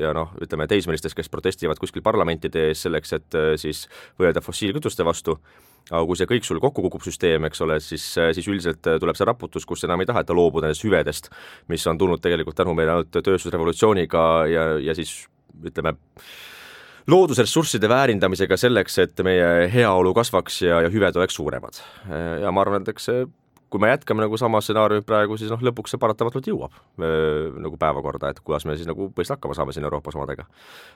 ja 0.00 0.14
noh, 0.16 0.32
ütleme 0.42 0.66
teismelistest, 0.70 1.16
kes 1.16 1.30
protestivad 1.32 1.78
kuskil 1.80 2.02
parlamentide 2.02 2.68
ees 2.70 2.86
selleks, 2.86 3.14
et 3.18 3.38
siis 3.60 3.84
võidelda 4.20 4.42
fossiilkütuste 4.44 5.06
vastu, 5.06 5.36
aga 5.90 6.02
kui 6.08 6.18
see 6.18 6.28
kõik 6.30 6.48
sul 6.48 6.60
kokku 6.62 6.86
kukub, 6.86 7.04
süsteem, 7.04 7.44
eks 7.48 7.60
ole, 7.64 7.78
siis, 7.84 8.06
siis 8.16 8.48
üldiselt 8.48 8.80
tuleb 8.82 9.18
see 9.18 9.28
raputus, 9.28 9.66
kus 9.68 9.84
enam 9.84 10.02
ei 10.02 10.08
taheta 10.08 10.36
loobuda 10.36 10.70
nendest 10.70 10.86
hüvedest, 10.86 11.30
mis 11.68 11.84
on 11.90 12.00
tulnud 12.00 12.24
tegelikult 12.24 12.56
tänu 12.56 12.74
meile 12.76 12.96
ainult 12.96 13.12
tööstusrevolutsiooniga 13.14 14.24
ja, 14.50 14.66
ja 14.80 14.96
siis 14.96 15.26
ütleme, 15.64 15.94
loodusressursside 17.10 17.88
väärindamisega 17.90 18.56
selleks, 18.56 18.98
et 19.02 19.24
meie 19.26 19.68
heaolu 19.72 20.14
kasvaks 20.16 20.62
ja, 20.64 20.82
ja 20.86 20.92
hüved 20.92 21.16
oleks 21.20 21.36
suuremad. 21.36 21.80
ja 22.40 22.52
ma 22.52 22.64
arvan, 22.64 22.84
et 22.84 22.94
eks 22.94 23.10
see 23.10 23.24
kui 23.74 23.82
me 23.82 23.88
jätkame 23.90 24.22
nagu 24.22 24.38
sama 24.38 24.60
stsenaariumi 24.62 25.02
praegu, 25.02 25.34
siis 25.34 25.50
noh, 25.50 25.58
lõpuks 25.66 25.90
see 25.90 25.98
paratamatult 25.98 26.46
jõuab 26.46 26.76
öö, 27.02 27.48
nagu 27.58 27.74
päevakorda, 27.80 28.30
et 28.30 28.38
kuidas 28.38 28.62
me 28.68 28.76
siis 28.78 28.86
nagu 28.86 29.08
põhiliselt 29.10 29.40
hakkama 29.40 29.56
saame 29.58 29.74
siin 29.74 29.82
Euroopas 29.88 30.14
omadega. 30.14 30.44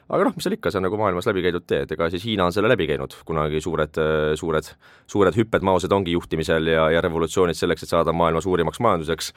aga 0.07 0.29
noh, 0.29 0.37
mis 0.37 0.47
seal 0.47 0.55
ikka, 0.55 0.71
see 0.71 0.79
on 0.79 0.87
nagu 0.87 1.01
maailmas 1.01 1.27
läbi 1.27 1.43
käidud 1.43 1.67
tee, 1.67 1.81
et 1.83 1.95
ega 1.97 2.07
siis 2.15 2.23
Hiina 2.23 2.47
on 2.47 2.55
selle 2.55 2.71
läbi 2.71 2.87
käinud, 2.87 3.17
kunagi 3.27 3.59
suured, 3.65 3.99
suured, 4.39 4.71
suured 5.11 5.41
hüpped 5.41 5.67
Mao 5.67 5.83
Zedongi 5.83 6.15
juhtimisel 6.15 6.71
ja, 6.71 6.87
ja 6.95 7.03
revolutsioonid 7.03 7.59
selleks, 7.59 7.83
et 7.83 7.91
saada 7.91 8.15
maailma 8.15 8.45
suurimaks 8.47 8.79
majanduseks, 8.87 9.33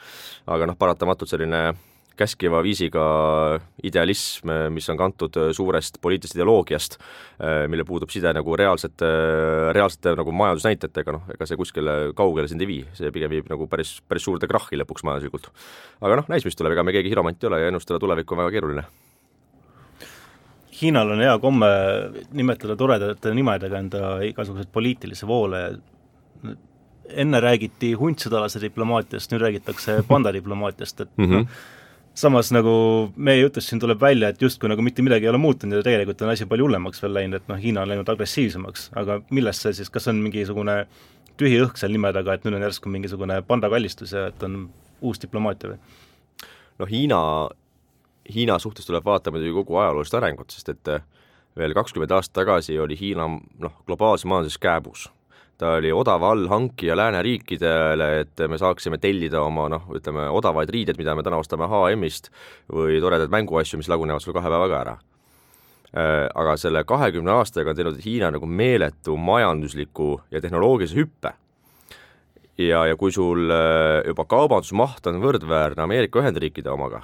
aga 0.46 0.70
noh, 0.70 0.78
paratamatult 0.78 1.34
selline 1.34 1.72
käskiva 2.18 2.62
viisiga 2.64 3.02
idealism, 3.84 4.50
mis 4.74 4.88
on 4.92 4.98
kantud 5.00 5.36
suurest 5.56 5.98
poliitilisest 6.02 6.38
ideoloogiast, 6.38 6.98
millel 7.72 7.86
puudub 7.88 8.12
side 8.12 8.32
nagu 8.36 8.56
reaalsete, 8.58 9.08
reaalsete 9.76 10.14
nagu 10.18 10.34
majandusnäitajatega, 10.42 11.16
noh, 11.16 11.30
ega 11.34 11.48
see 11.48 11.60
kuskile 11.60 11.96
kaugele 12.18 12.50
sind 12.50 12.64
ei 12.64 12.70
vii, 12.70 12.82
see 12.98 13.12
pigem 13.14 13.32
viib 13.32 13.48
nagu 13.52 13.68
päris, 13.70 13.96
päris 14.08 14.26
suurde 14.28 14.50
krahhi 14.50 14.78
lõpuks 14.80 15.06
majanduslikult. 15.08 15.48
aga 16.00 16.20
noh, 16.20 16.28
näis, 16.32 16.44
mis 16.48 16.58
tuleb, 16.58 16.76
ega 16.76 16.84
me 16.86 16.94
keegi 16.94 17.12
hiromant 17.12 17.42
ei 17.42 17.50
ole 17.50 17.62
ja 17.62 17.72
ennustada 17.72 18.00
tulevikku 18.02 18.36
on 18.36 18.44
väga 18.44 18.54
keeruline. 18.56 18.86
Hiinal 20.82 21.14
on 21.14 21.20
hea 21.22 21.34
komme 21.38 21.68
nimetada 22.34 22.76
toredate 22.76 23.34
nimedega 23.36 23.78
enda 23.78 24.12
igasuguseid 24.26 24.70
poliitilisi 24.72 25.28
voole, 25.28 25.60
enne 27.12 27.40
räägiti 27.42 27.92
huntsõdalase 27.98 28.60
diplomaatiast, 28.62 29.32
nüüd 29.32 29.44
räägitakse 29.46 30.00
pandadiplomaatiast, 30.12 31.00
et 31.06 31.16
mm 31.16 31.30
-hmm. 31.30 31.46
Noh, 32.12 32.18
samas 32.18 32.50
nagu 32.52 32.74
meie 33.16 33.40
jutust 33.40 33.70
siin 33.70 33.80
tuleb 33.80 34.00
välja, 34.00 34.28
et 34.28 34.42
justkui 34.42 34.68
nagu 34.68 34.82
mitte 34.84 35.02
midagi 35.02 35.26
ei 35.26 35.30
ole 35.32 35.40
muutunud 35.40 35.78
ja 35.80 35.84
tegelikult 35.86 36.22
on 36.22 36.32
asi 36.32 36.46
palju 36.46 36.66
hullemaks 36.66 37.02
veel 37.02 37.14
läinud, 37.16 37.40
et 37.40 37.48
noh, 37.48 37.60
Hiina 37.60 37.82
on 37.82 37.88
läinud 37.88 38.08
agressiivsemaks, 38.08 38.90
aga 39.00 39.20
millest 39.30 39.64
see 39.64 39.72
siis, 39.80 39.90
kas 39.90 40.08
on 40.12 40.20
mingisugune 40.22 40.82
tühi 41.40 41.60
õhk 41.64 41.80
seal 41.80 41.94
nime 41.94 42.12
taga, 42.12 42.36
et 42.36 42.44
nüüd 42.44 42.58
on 42.58 42.66
järsku 42.66 42.92
mingisugune 42.92 43.40
pandakallistus 43.48 44.12
ja 44.12 44.26
et 44.28 44.44
on 44.46 44.66
uus 45.00 45.20
diplomaatia 45.22 45.72
või? 45.72 45.80
no 46.78 46.88
Hiina, 46.90 47.22
Hiina 48.34 48.58
suhtes 48.62 48.86
tuleb 48.86 49.04
vaatama 49.08 49.38
muidugi 49.38 49.56
kogu 49.62 49.80
ajaloolist 49.80 50.14
arengut, 50.20 50.52
sest 50.52 50.68
et 50.74 50.94
veel 51.58 51.74
kakskümmend 51.76 52.12
aastat 52.12 52.42
tagasi 52.42 52.78
oli 52.80 52.98
Hiina 53.00 53.28
noh, 53.28 53.74
globaalses 53.88 54.28
majanduses 54.28 54.60
kääbus 54.60 55.08
ta 55.62 55.76
oli 55.78 55.92
odav 55.94 56.24
allhankija 56.26 56.96
lääneriikidele, 56.98 58.08
et 58.24 58.40
me 58.50 58.58
saaksime 58.58 58.98
tellida 58.98 59.44
oma 59.46 59.68
noh, 59.70 59.84
ütleme 59.94 60.26
odavaid 60.34 60.70
riideid, 60.74 60.98
mida 60.98 61.14
me 61.14 61.22
täna 61.22 61.38
ostame 61.38 61.68
HM-ist, 61.70 62.32
või 62.72 62.98
toredaid 63.02 63.30
mänguasju, 63.30 63.78
mis 63.78 63.90
lagunevad 63.92 64.24
sul 64.24 64.34
kahe 64.34 64.50
päevaga 64.50 64.80
ära. 64.80 64.96
Äh, 65.92 66.26
aga 66.34 66.56
selle 66.58 66.82
kahekümne 66.88 67.36
aastaga 67.36 67.70
on 67.70 67.78
teinud 67.78 68.00
Hiina 68.02 68.32
nagu 68.34 68.48
meeletu 68.48 69.14
majandusliku 69.20 70.16
ja 70.32 70.40
tehnoloogilise 70.40 70.98
hüppe. 70.98 71.34
ja, 72.58 72.86
ja 72.86 72.96
kui 72.96 73.12
sul 73.12 73.50
äh, 73.50 74.02
juba 74.06 74.24
kaubandusmaht 74.24 75.06
on 75.06 75.20
võrdväärne 75.22 75.84
Ameerika 75.84 76.20
Ühendriikide 76.20 76.70
omaga 76.72 77.02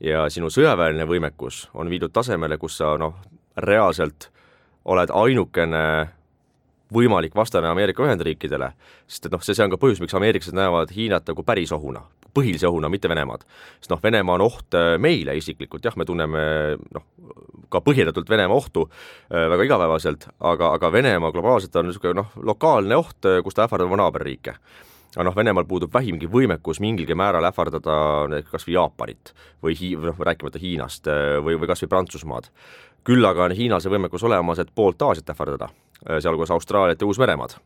ja 0.00 0.26
sinu 0.30 0.50
sõjaväeline 0.50 1.06
võimekus 1.06 1.68
on 1.74 1.88
viidud 1.90 2.12
tasemele, 2.12 2.58
kus 2.58 2.78
sa 2.80 2.96
noh, 2.98 3.14
reaalselt 3.56 4.30
oled 4.84 5.12
ainukene 5.12 5.84
võimalik 6.94 7.34
vastane 7.36 7.68
Ameerika 7.68 8.04
Ühendriikidele, 8.04 8.70
sest 9.08 9.28
et 9.28 9.34
noh, 9.34 9.42
see, 9.44 9.56
see 9.56 9.64
on 9.64 9.72
ka 9.72 9.80
põhjus, 9.80 10.02
miks 10.02 10.14
ameeriklased 10.16 10.56
näevad 10.56 10.92
Hiinat 10.94 11.26
nagu 11.30 11.44
päris 11.46 11.72
ohuna, 11.74 12.04
põhilise 12.34 12.68
ohuna, 12.68 12.90
mitte 12.92 13.10
Venemaad. 13.10 13.44
sest 13.80 13.92
noh, 13.92 14.00
Venemaa 14.02 14.38
on 14.38 14.46
oht 14.46 14.78
äh, 14.78 14.94
meile 15.02 15.36
isiklikult, 15.38 15.84
jah, 15.84 15.96
me 15.96 16.06
tunneme 16.08 16.46
noh, 16.94 17.06
ka 17.72 17.82
põhjendatult 17.84 18.30
Venemaa 18.30 18.56
ohtu 18.56 18.86
äh, 18.88 19.46
väga 19.52 19.68
igapäevaselt, 19.68 20.28
aga, 20.40 20.72
aga 20.78 20.92
Venemaa 20.92 21.32
globaalselt 21.34 21.76
on 21.76 21.90
niisugune 21.90 22.18
noh, 22.22 22.34
lokaalne 22.42 22.98
oht, 22.98 23.20
äh, 23.28 23.40
kus 23.44 23.56
ta 23.56 23.68
ähvardab 23.68 23.90
oma 23.90 24.02
naaberriike 24.04 24.58
aga 25.14 25.28
noh, 25.28 25.36
Venemaal 25.36 25.68
puudub 25.70 25.92
vähimgi 25.94 26.26
võimekus 26.30 26.80
mingilgi 26.82 27.14
määral 27.14 27.46
ähvardada 27.46 28.42
kas 28.50 28.66
või 28.66 28.74
Jaapanit 28.74 29.30
või 29.62 29.78
Hii-, 29.78 29.94
noh, 30.10 30.18
rääkimata 30.18 30.58
Hiinast 30.58 31.06
või, 31.46 31.54
või 31.54 31.70
kas 31.70 31.86
või 31.86 31.92
Prantsusmaad. 31.94 32.50
küll 33.06 33.22
aga 33.28 33.46
on 33.46 33.54
Hiinal 33.54 33.84
see 33.84 33.94
võimekus 33.94 34.26
olemas, 34.26 34.58
et 34.58 34.74
poolt 34.74 35.02
Aasiat 35.06 35.30
ähvardada 35.30 35.70
Äh, 35.70 35.83
sealhulgas 36.04 36.52
Austraaliat 36.54 37.00
ja 37.00 37.08
Uus-Meremaad. 37.08 37.56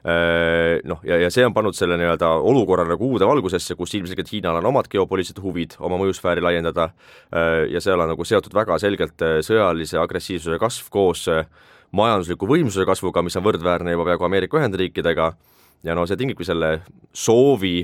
Äh, 0.00 0.80
noh, 0.88 1.02
ja, 1.04 1.18
ja 1.20 1.28
see 1.32 1.44
on 1.44 1.52
pannud 1.52 1.76
selle 1.76 1.98
nii-öelda 2.00 2.30
olukorra 2.48 2.86
nagu 2.88 3.10
uude 3.12 3.26
valgusesse, 3.28 3.76
kus 3.76 3.92
ilmselgelt 3.98 4.32
Hiinal 4.32 4.60
on 4.62 4.70
omad 4.70 4.88
geopoliitilised 4.88 5.42
huvid 5.44 5.76
oma 5.78 5.98
mõjusfääri 6.00 6.40
laiendada 6.40 6.88
äh, 6.88 7.66
ja 7.68 7.82
seal 7.84 8.00
on 8.00 8.08
nagu 8.14 8.24
seotud 8.24 8.56
väga 8.56 8.78
selgelt 8.80 9.20
sõjalise 9.44 10.00
agressiivsuse 10.00 10.56
kasv 10.62 10.88
koos 10.90 11.26
majandusliku 11.92 12.48
võimsuse 12.48 12.86
kasvuga, 12.88 13.22
mis 13.22 13.36
on 13.36 13.44
võrdväärne 13.44 13.92
juba 13.92 14.06
peaaegu 14.08 14.24
Ameerika 14.24 14.60
Ühendriikidega, 14.60 15.32
ja 15.84 15.96
no 15.96 16.06
see 16.08 16.18
tingibki 16.20 16.46
selle 16.46 16.80
soovi 17.12 17.82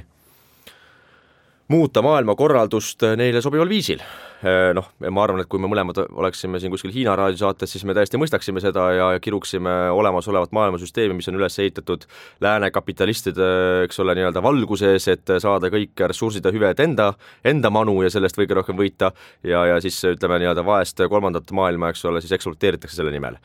muuta 1.68 2.02
maailmakorraldust 2.02 3.02
neile 3.18 3.40
sobival 3.42 3.68
viisil. 3.68 4.02
Eh, 4.44 4.70
noh, 4.76 4.90
ma 5.10 5.22
arvan, 5.24 5.40
et 5.42 5.48
kui 5.50 5.60
me 5.62 5.68
mõlemad 5.70 5.98
oleksime 6.04 6.60
siin 6.60 6.70
kuskil 6.70 6.92
Hiina 6.94 7.14
raadiosaates, 7.18 7.72
siis 7.72 7.86
me 7.88 7.94
täiesti 7.96 8.20
mõistaksime 8.20 8.60
seda 8.62 8.84
ja 8.94 9.06
kiruksime 9.22 9.72
olemasolevat 9.96 10.52
maailmasüsteemi, 10.54 11.16
mis 11.16 11.28
on 11.32 11.38
üles 11.40 11.56
ehitatud 11.58 12.04
lääne 12.44 12.70
kapitalistide, 12.70 13.48
eks 13.86 13.98
ole, 14.04 14.14
nii-öelda 14.18 14.42
valguses, 14.44 15.08
et 15.10 15.34
saada 15.42 15.72
kõik 15.72 16.04
ressursid 16.12 16.46
ja 16.46 16.52
hüved 16.54 16.84
enda, 16.84 17.12
enda 17.44 17.72
manu 17.72 17.96
ja 18.04 18.12
sellest 18.12 18.38
kõige 18.38 18.60
rohkem 18.60 18.76
võita 18.78 19.10
ja, 19.42 19.64
ja 19.72 19.80
siis 19.82 19.98
ütleme 20.12 20.38
nii-öelda 20.42 20.66
vaest 20.66 21.00
kolmandat 21.10 21.50
maailma, 21.56 21.90
eks 21.90 22.04
ole, 22.06 22.22
siis 22.22 22.36
ekspluateeritakse 22.36 23.00
selle 23.00 23.14
nimel 23.14 23.40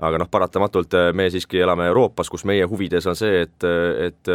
aga 0.00 0.16
noh, 0.22 0.30
paratamatult 0.32 0.94
me 1.12 1.26
siiski 1.28 1.60
elame 1.60 1.90
Euroopas, 1.90 2.30
kus 2.32 2.46
meie 2.48 2.64
huvides 2.64 3.04
on 3.10 3.18
see, 3.18 3.42
et, 3.44 3.66
et 4.06 4.30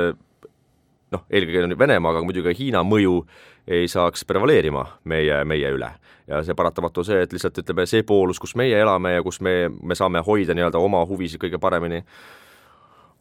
noh, 1.14 1.26
eelkõige 1.30 1.78
Venemaa, 1.80 2.14
aga 2.14 2.24
muidugi 2.26 2.50
ka 2.50 2.56
Hiina 2.58 2.84
mõju 2.86 3.20
ei 3.68 3.90
saaks 3.90 4.26
prevaleerima 4.30 4.86
meie, 5.10 5.44
meie 5.46 5.74
üle. 5.74 5.92
ja 6.28 6.40
see 6.42 6.56
paratamatu 6.58 7.04
on 7.04 7.06
see, 7.06 7.20
et 7.22 7.34
lihtsalt 7.34 7.60
ütleme, 7.62 7.86
see 7.86 8.02
poolus, 8.04 8.40
kus 8.42 8.56
meie 8.58 8.80
elame 8.82 9.14
ja 9.14 9.24
kus 9.24 9.42
me, 9.46 9.70
me 9.70 9.96
saame 9.96 10.24
hoida 10.26 10.56
nii-öelda 10.58 10.82
oma 10.82 11.04
huvisid 11.06 11.42
kõige 11.42 11.60
paremini, 11.62 12.02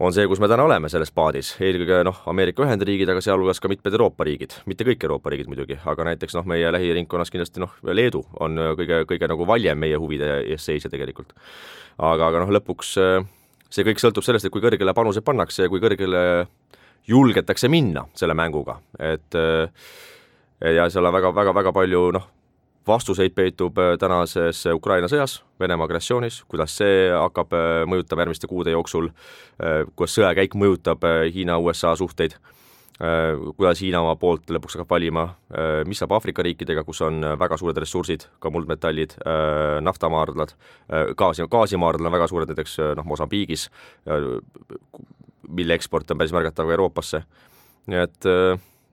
on 0.01 0.12
see, 0.12 0.25
kus 0.29 0.40
me 0.40 0.49
täna 0.49 0.64
oleme 0.64 0.88
selles 0.88 1.12
paadis, 1.12 1.53
eelkõige 1.61 2.01
noh, 2.09 2.23
Ameerika 2.33 2.64
Ühendriigid, 2.64 3.12
aga 3.12 3.20
sealhulgas 3.25 3.61
ka 3.61 3.68
mitmed 3.68 3.92
Euroopa 3.92 4.25
riigid, 4.25 4.57
mitte 4.66 4.88
kõik 4.88 5.05
Euroopa 5.05 5.33
riigid 5.33 5.53
muidugi, 5.53 5.77
aga 5.85 6.09
näiteks 6.11 6.37
noh, 6.38 6.49
meie 6.49 6.73
lähiringkonnas 6.73 7.33
kindlasti 7.33 7.62
noh, 7.62 7.77
Leedu 7.92 8.25
on 8.40 8.57
kõige, 8.81 9.05
kõige 9.12 9.29
nagu 9.31 9.47
valjem 9.49 9.81
meie 9.85 10.01
huvide 10.01 10.38
eest 10.49 10.73
seisja 10.73 10.90
tegelikult. 10.90 11.37
aga, 11.99 12.33
aga 12.33 12.44
noh, 12.44 12.57
lõpuks 12.57 12.97
see 13.75 13.87
kõik 13.87 14.01
sõltub 14.01 14.25
sellest, 14.25 14.49
et 14.49 14.55
kui 14.55 14.64
kõrgele 14.64 14.94
panused 14.97 15.25
pannakse 15.27 15.66
ja 15.66 15.73
kui 15.73 15.83
kõrgele 15.83 16.47
julgetakse 17.09 17.69
minna 17.69 18.07
selle 18.17 18.35
mänguga, 18.35 18.79
et 18.99 19.37
ja 20.73 20.87
seal 20.90 21.05
on 21.05 21.12
väga, 21.12 21.35
väga, 21.37 21.55
väga 21.55 21.73
palju 21.77 22.07
noh, 22.17 22.29
vastuseid 22.87 23.35
peitub 23.35 23.79
äh, 23.79 23.95
tänases 24.01 24.64
Ukraina 24.75 25.09
sõjas, 25.11 25.40
Venemaa 25.61 25.88
agressioonis, 25.88 26.43
kuidas 26.51 26.77
see 26.79 27.09
hakkab 27.12 27.55
äh, 27.57 27.83
mõjutama 27.88 28.25
järgmiste 28.25 28.51
kuude 28.51 28.75
jooksul, 28.75 29.11
äh, 29.62 29.85
kuidas 29.95 30.17
sõjakäik 30.19 30.57
mõjutab 30.59 31.07
Hiina-USA 31.35 31.95
suhteid, 31.99 32.37
kuidas 32.98 33.80
Hiina 33.83 34.00
oma 34.04 34.14
poolt 34.16 34.50
lõpuks 34.54 34.76
hakkab 34.76 34.92
valima, 34.94 35.24
mis 35.88 35.98
saab 35.98 36.12
Aafrika 36.14 36.44
riikidega, 36.46 36.85
kus 36.87 37.00
on 37.02 37.24
väga 37.40 37.59
suured 37.59 37.80
ressursid, 37.83 38.28
ka 38.38 38.52
muldmetallid, 38.54 39.16
naftamaardlad, 39.83 40.54
gaasi, 41.18 41.48
gaasimaardlad 41.50 42.07
on 42.07 42.14
väga 42.14 42.28
suured 42.30 42.52
näiteks 42.52 42.76
noh, 43.00 43.09
Mosambiigis, 43.11 43.66
mille 45.48 45.74
eksport 45.74 46.14
on 46.14 46.22
päris 46.22 46.37
märgatav 46.37 46.70
ka 46.70 46.76
Euroopasse. 46.76 47.24
nii 47.90 47.98
et 48.00 48.30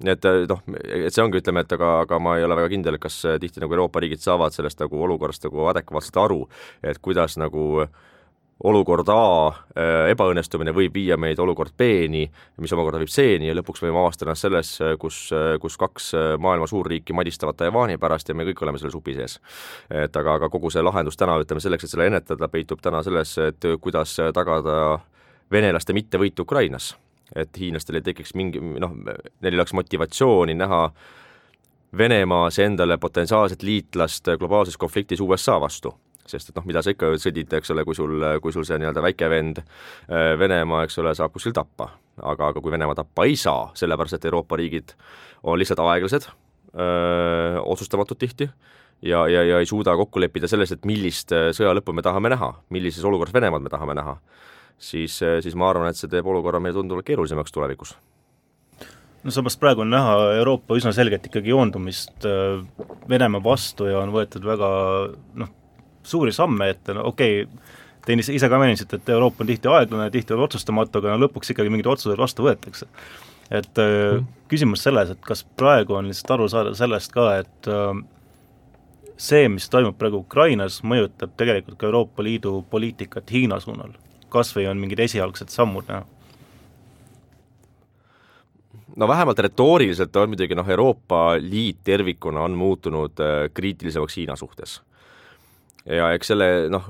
nii 0.01 0.13
et 0.15 0.27
noh, 0.49 0.61
et 1.05 1.13
see 1.13 1.23
ongi, 1.23 1.41
ütleme, 1.41 1.63
et 1.63 1.73
aga, 1.75 1.91
aga 2.05 2.19
ma 2.19 2.35
ei 2.37 2.45
ole 2.45 2.57
väga 2.57 2.71
kindel, 2.73 2.97
kas 3.01 3.21
tihti 3.41 3.61
nagu 3.61 3.75
Euroopa 3.75 4.01
riigid 4.01 4.23
saavad 4.23 4.55
sellest 4.55 4.81
nagu 4.81 5.03
olukorrast 5.05 5.45
nagu 5.47 5.67
adekvaatselt 5.71 6.17
aru, 6.23 6.39
et 6.83 6.97
kuidas 7.03 7.37
nagu 7.41 7.85
olukord 8.63 9.09
A 9.09 9.23
äh, 9.47 10.11
ebaõnnestumine 10.11 10.73
võib 10.75 10.93
viia 10.95 11.17
meid 11.17 11.39
olukord 11.39 11.73
B-ni, 11.77 12.23
mis 12.61 12.73
omakorda 12.75 13.01
viib 13.01 13.11
C-ni 13.11 13.49
ja 13.49 13.55
lõpuks 13.57 13.83
võime 13.83 13.99
avastada 14.01 14.29
ennast 14.31 14.47
selles, 14.47 14.73
kus, 15.01 15.21
kus 15.61 15.77
kaks 15.81 16.11
maailma 16.41 16.67
suurriiki 16.69 17.15
madistavad 17.17 17.57
Taiwan'i 17.59 17.97
pärast 18.01 18.29
ja 18.29 18.35
me 18.37 18.45
kõik 18.49 18.61
oleme 18.65 18.81
selle 18.81 18.93
supi 18.93 19.15
sees. 19.17 19.39
et 19.89 20.15
aga, 20.15 20.37
aga 20.39 20.49
kogu 20.49 20.69
see 20.69 20.83
lahendus 20.83 21.17
täna, 21.17 21.39
ütleme 21.41 21.63
selleks, 21.63 21.85
et 21.85 21.95
selle 21.95 22.09
ennetada, 22.11 22.49
peitub 22.51 22.81
täna 22.81 23.01
selles, 23.03 23.37
et 23.41 23.71
kuidas 23.81 24.17
tagada 24.33 24.99
venelaste 25.51 25.93
mittevõitu 25.93 26.45
Ukrainas. 26.45 26.95
et 27.35 27.57
hiinlastel 27.57 27.95
ei 27.95 28.01
tekiks 28.01 28.33
mingi 28.35 28.59
noh, 28.59 28.91
neil 29.41 29.55
oleks 29.55 29.73
motivatsiooni 29.73 30.53
näha 30.53 30.91
Venemaas 31.97 32.59
endale 32.59 32.97
potentsiaalset 32.97 33.63
liitlast 33.63 34.27
globaalses 34.39 34.77
konfliktis 34.77 35.19
USA 35.19 35.59
vastu 35.59 35.93
sest 36.25 36.51
et 36.51 36.59
noh, 36.59 36.65
mida 36.69 36.83
sa 36.83 36.93
ikka 36.93 37.13
sõdid, 37.21 37.53
eks 37.57 37.73
ole, 37.73 37.85
kui 37.87 37.97
sul, 37.97 38.27
kui 38.43 38.53
sul 38.53 38.67
see 38.67 38.77
nii-öelda 38.81 39.03
väike 39.03 39.29
vend 39.31 39.63
äh, 39.63 40.33
Venemaa, 40.39 40.85
eks 40.87 40.99
ole, 41.01 41.15
saab 41.17 41.33
kuskil 41.35 41.55
tappa. 41.55 41.91
aga, 42.21 42.51
aga 42.51 42.61
kui 42.61 42.71
Venemaa 42.71 42.95
tappa 42.95 43.25
ei 43.25 43.35
saa, 43.39 43.71
sellepärast 43.75 44.19
et 44.19 44.25
Euroopa 44.29 44.59
riigid 44.59 44.93
on 45.43 45.57
lihtsalt 45.57 45.79
aeglased, 45.81 46.27
otsustamatud 47.65 48.19
tihti, 48.19 48.45
ja, 49.01 49.27
ja, 49.27 49.43
ja 49.43 49.59
ei 49.59 49.65
suuda 49.65 49.95
kokku 49.97 50.21
leppida 50.21 50.47
selles, 50.47 50.71
et 50.71 50.85
millist 50.85 51.33
äh, 51.35 51.49
sõja 51.55 51.73
lõppu 51.77 51.95
me 51.95 52.05
tahame 52.05 52.31
näha, 52.33 52.53
millises 52.73 53.05
olukorras 53.07 53.33
Venemaad 53.33 53.65
me 53.65 53.73
tahame 53.73 53.95
näha, 53.97 54.17
siis, 54.77 55.17
äh, 55.25 55.39
siis 55.43 55.57
ma 55.57 55.69
arvan, 55.71 55.91
et 55.91 55.99
see 55.99 56.11
teeb 56.11 56.27
olukorra 56.27 56.61
meile 56.61 56.77
tunduvalt 56.77 57.07
keerulisemaks 57.07 57.53
tulevikus 57.55 57.95
no 59.21 59.33
samas 59.33 59.57
praegu 59.61 59.83
on 59.83 59.91
näha 59.93 60.15
Euroopa 60.39 60.77
üsna 60.77 60.93
selgelt 60.97 61.25
ikkagi 61.29 61.53
joondumist 61.53 62.25
äh, 62.25 62.61
Venemaa 63.09 63.43
vastu 63.43 63.89
ja 63.89 63.99
on 64.01 64.13
võetud 64.13 64.45
väga 64.45 64.69
noh, 65.41 65.51
suuri 66.03 66.33
samme 66.35 66.69
ette, 66.73 66.95
no 66.97 67.05
okei 67.11 67.43
okay,, 67.43 67.59
te 68.05 68.15
ise 68.33 68.49
ka 68.49 68.59
mainisite, 68.59 68.97
et 68.97 69.09
Euroopa 69.13 69.43
on 69.43 69.49
tihti 69.51 69.69
aeglane, 69.69 70.09
tihti 70.13 70.33
on 70.33 70.45
otsustamatu, 70.47 71.01
aga 71.01 71.13
no 71.13 71.27
lõpuks 71.27 71.53
ikkagi 71.53 71.73
mingid 71.73 71.89
otsused 71.91 72.17
vastu 72.17 72.47
võetakse. 72.47 72.87
et 73.51 73.77
mm. 73.77 74.25
küsimus 74.49 74.83
selles, 74.83 75.11
et 75.11 75.21
kas 75.27 75.43
praegu 75.59 75.97
on 75.99 76.07
lihtsalt 76.09 76.37
aru 76.37 76.47
saada 76.49 76.73
sellest 76.77 77.11
ka, 77.11 77.27
et 77.43 77.71
see, 79.21 79.49
mis 79.49 79.69
toimub 79.69 79.97
praegu 79.99 80.23
Ukrainas, 80.23 80.79
mõjutab 80.87 81.35
tegelikult 81.37 81.77
ka 81.77 81.89
Euroopa 81.89 82.23
Liidu 82.23 82.61
poliitikat 82.69 83.31
Hiina 83.31 83.59
suunal? 83.59 83.93
kas 84.31 84.53
või 84.55 84.63
on 84.71 84.79
mingid 84.79 85.01
esialgsed 85.03 85.51
sammud 85.51 85.89
näha? 85.91 86.05
no 88.95 89.07
vähemalt 89.07 89.39
retooriliselt 89.39 90.15
on 90.15 90.31
muidugi 90.31 90.55
noh, 90.55 90.69
Euroopa 90.69 91.35
Liit 91.39 91.83
tervikuna 91.83 92.45
on 92.47 92.55
muutunud 92.57 93.19
äh, 93.19 93.49
kriitilisemaks 93.53 94.17
Hiina 94.17 94.35
suhtes 94.39 94.79
ja 95.85 96.11
eks 96.15 96.31
selle 96.31 96.47
noh, 96.71 96.85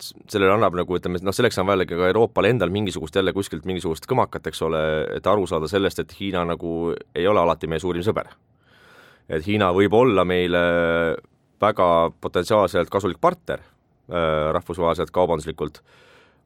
sellele 0.00 0.54
annab 0.56 0.74
nagu 0.78 0.96
ütleme, 0.98 1.20
noh 1.22 1.34
selleks 1.34 1.58
on 1.62 1.68
vaja 1.68 1.86
ka 1.86 2.08
Euroopal 2.08 2.48
endal 2.48 2.72
mingisugust 2.74 3.14
jälle 3.14 3.34
kuskilt 3.36 3.66
mingisugust 3.68 4.08
kõmakat, 4.10 4.48
eks 4.50 4.62
ole, 4.66 4.80
et 5.16 5.26
aru 5.30 5.46
saada 5.50 5.68
sellest, 5.70 6.02
et 6.02 6.14
Hiina 6.18 6.44
nagu 6.48 6.94
ei 7.14 7.26
ole 7.30 7.40
alati 7.40 7.70
meie 7.70 7.82
suurim 7.82 8.02
sõber. 8.06 8.32
et 9.28 9.46
Hiina 9.46 9.70
võib 9.72 9.94
olla 9.94 10.24
meile 10.24 10.64
väga 11.60 12.10
potentsiaalselt 12.20 12.90
kasulik 12.90 13.20
partner 13.20 13.60
äh, 13.60 14.50
rahvusvaheliselt 14.52 15.10
kaubanduslikult, 15.10 15.80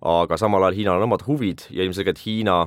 aga 0.01 0.37
samal 0.37 0.63
ajal 0.63 0.77
Hiinal 0.77 1.01
on 1.01 1.09
omad 1.09 1.25
huvid 1.27 1.65
ja 1.71 1.85
ilmselgelt 1.85 2.21
Hiina 2.27 2.67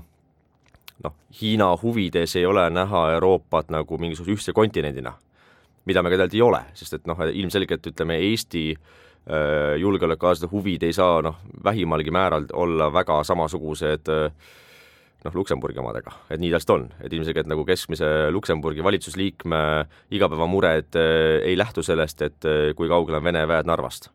noh, 1.03 1.13
Hiina 1.41 1.75
huvides 1.77 2.35
ei 2.35 2.45
ole 2.45 2.69
näha 2.69 3.11
Euroopat 3.13 3.69
nagu 3.69 3.97
mingisuguse 3.97 4.33
ühtse 4.33 4.53
kontinendina, 4.53 5.13
mida 5.85 6.01
me 6.01 6.09
ka 6.09 6.17
tegelikult 6.17 6.35
ei 6.35 6.41
ole, 6.41 6.65
sest 6.73 6.97
et 6.97 7.07
noh, 7.07 7.21
ilmselgelt 7.21 7.87
ütleme, 7.93 8.17
Eesti 8.17 8.65
äh, 8.73 8.99
julgeolekualased 9.77 10.49
huvid 10.51 10.81
ei 10.83 10.93
saa 10.97 11.21
noh, 11.21 11.35
vähimalgi 11.63 12.11
määral 12.11 12.47
olla 12.57 12.87
väga 12.93 13.19
samasugused 13.23 14.09
äh, 14.09 14.31
noh, 15.25 15.35
Luksemburgi 15.35 15.81
omadega, 15.81 16.13
et 16.33 16.41
nii 16.41 16.51
täpselt 16.53 16.73
on, 16.75 16.85
et 17.03 17.13
ilmselgelt 17.13 17.49
nagu 17.49 17.65
keskmise 17.67 18.07
Luksemburgi 18.33 18.83
valitsusliikme 18.85 19.61
igapäevamured 20.17 20.97
äh, 20.97 21.41
ei 21.49 21.57
lähtu 21.57 21.83
sellest, 21.85 22.21
et 22.25 22.47
äh, 22.49 22.71
kui 22.77 22.89
kaugel 22.91 23.19
on 23.19 23.25
Vene 23.25 23.43
väed 23.47 23.69
Narvast. 23.69 24.09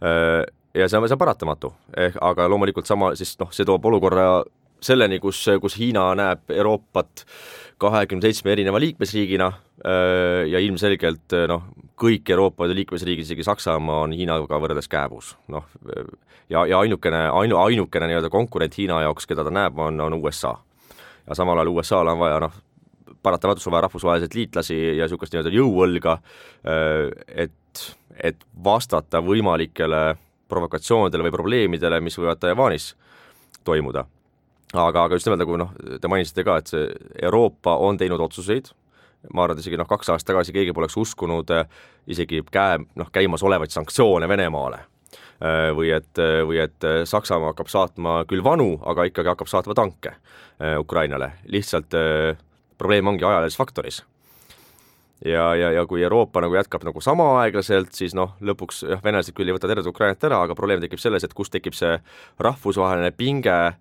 Äh,. 0.00 0.46
ja 0.74 0.88
see 0.88 0.98
on, 0.98 1.08
see 1.08 1.16
on 1.16 1.20
paratamatu, 1.20 1.72
ehk 1.98 2.18
aga 2.24 2.48
loomulikult 2.48 2.88
sama, 2.88 3.12
siis 3.18 3.36
noh, 3.40 3.50
see 3.54 3.66
toob 3.68 3.84
olukorra 3.90 4.42
selleni, 4.84 5.18
kus, 5.22 5.42
kus 5.60 5.76
Hiina 5.78 6.10
näeb 6.18 6.50
Euroopat 6.54 7.24
kahekümne 7.80 8.28
seitsme 8.28 8.52
erineva 8.52 8.80
liikmesriigina 8.80 9.46
äh, 9.50 10.48
ja 10.50 10.60
ilmselgelt 10.60 11.36
äh, 11.36 11.46
noh, 11.48 11.68
kõik 12.00 12.28
Euroopa 12.32 12.68
Liidu 12.68 12.80
liikmesriigid, 12.80 13.26
isegi 13.28 13.44
Saksamaa 13.44 14.04
on 14.06 14.16
Hiinaga 14.16 14.60
võrreldes 14.60 14.88
kääbus, 14.90 15.34
noh 15.52 15.68
ja, 16.50 16.64
ja 16.66 16.80
ainukene, 16.80 17.26
ainu, 17.28 17.56
ainukene 17.60 18.10
nii-öelda 18.10 18.30
konkurent 18.32 18.76
Hiina 18.78 19.00
jaoks, 19.04 19.28
keda 19.28 19.44
ta 19.46 19.52
näeb, 19.54 19.78
on, 19.78 20.00
on 20.00 20.18
USA. 20.20 20.56
ja 21.26 21.36
samal 21.38 21.58
ajal 21.58 21.72
USA-l 21.74 22.12
on 22.12 22.20
vaja 22.20 22.40
noh, 22.46 22.60
paratamatult 23.22 23.66
on 23.66 23.76
vaja 23.76 23.86
rahvusvaheliselt 23.88 24.34
liitlasi 24.34 24.78
ja 24.98 25.04
niisugust 25.04 25.34
nii-öelda 25.34 25.54
jõuõlga, 25.54 26.16
äh, 26.64 27.44
et, 27.46 27.84
et 28.16 28.46
vastata 28.64 29.22
võimalikele 29.24 30.04
provokatsioonidele 30.50 31.28
või 31.28 31.36
probleemidele, 31.36 32.00
mis 32.02 32.18
võivad 32.18 32.40
Taiwanis 32.42 32.94
toimuda 33.64 34.04
aga, 34.74 35.04
aga 35.04 35.16
just 35.18 35.26
nimelt 35.26 35.42
nagu 35.44 35.56
noh, 35.58 35.72
te 36.00 36.10
mainisite 36.10 36.44
ka, 36.46 36.58
et 36.60 36.70
see 36.70 36.86
Euroopa 37.22 37.76
on 37.82 37.98
teinud 38.00 38.20
otsuseid, 38.22 38.70
ma 39.34 39.44
arvan, 39.44 39.58
et 39.58 39.64
isegi 39.64 39.80
noh, 39.80 39.88
kaks 39.88 40.12
aastat 40.14 40.32
tagasi 40.32 40.54
keegi 40.56 40.74
poleks 40.76 40.96
uskunud 41.00 41.50
äh, 41.54 41.66
isegi 42.10 42.42
käe, 42.52 42.78
noh, 42.98 43.10
käimasolevaid 43.12 43.74
sanktsioone 43.74 44.28
Venemaale. 44.30 44.84
Äh, 45.40 45.70
või 45.76 45.90
et, 45.96 46.20
või 46.46 46.60
et 46.62 46.86
Saksamaa 47.08 47.54
hakkab 47.54 47.72
saatma 47.72 48.20
küll 48.28 48.44
vanu, 48.44 48.74
aga 48.86 49.08
ikkagi 49.08 49.32
hakkab 49.32 49.50
saatma 49.50 49.76
tanke 49.76 50.14
Ukrainale, 50.76 51.30
lihtsalt 51.48 51.94
probleem 52.76 53.06
ongi 53.08 53.24
ajalises 53.24 53.56
faktoris. 53.56 54.02
Ja, 55.24 55.54
ja, 55.56 55.70
ja 55.72 55.86
kui 55.88 56.02
Euroopa 56.04 56.40
nagu 56.44 56.52
jätkab 56.56 56.84
nagu 56.84 57.00
sama 57.04 57.26
aeglaselt, 57.42 57.94
siis 57.96 58.12
noh, 58.16 58.34
lõpuks 58.44 58.82
jah, 58.88 59.00
venelased 59.04 59.32
küll 59.36 59.48
ei 59.48 59.56
võta 59.56 59.68
tervet 59.68 59.88
Ukrainat 59.88 60.24
ära, 60.28 60.42
aga 60.44 60.56
probleem 60.56 60.80
tekib 60.84 61.00
selles, 61.00 61.24
et 61.24 61.32
kust 61.36 61.52
tekib 61.52 61.76
see 61.76 61.98
rahvusvaheline 62.40 63.12
pinge 63.16 63.56
äh, 63.56 63.78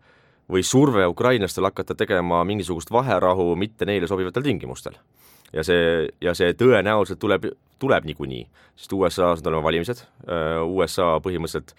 või 0.49 0.63
surve 0.65 1.05
ukrainlastel 1.07 1.67
hakata 1.69 1.95
tegema 1.95 2.43
mingisugust 2.43 2.91
vaherahu 2.91 3.55
mitte 3.55 3.85
neile 3.85 4.07
sobivatel 4.07 4.43
tingimustel. 4.43 4.97
ja 5.53 5.63
see, 5.63 6.09
ja 6.21 6.33
see 6.37 6.53
tõenäoliselt 6.53 7.19
tuleb, 7.19 7.47
tuleb 7.79 8.05
niikuinii, 8.05 8.43
sest 8.75 8.93
USA-s 8.93 9.41
on 9.41 9.43
tulema 9.43 9.63
valimised, 9.63 10.03
äh, 10.29 10.59
USA 10.65 11.17
põhimõtteliselt 11.25 11.73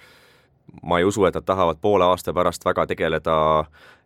ma 0.83 0.99
ei 0.99 1.05
usu, 1.05 1.25
et 1.27 1.35
nad 1.35 1.47
tahavad 1.47 1.79
poole 1.83 2.05
aasta 2.05 2.35
pärast 2.35 2.65
väga 2.65 2.87
tegeleda 2.87 3.37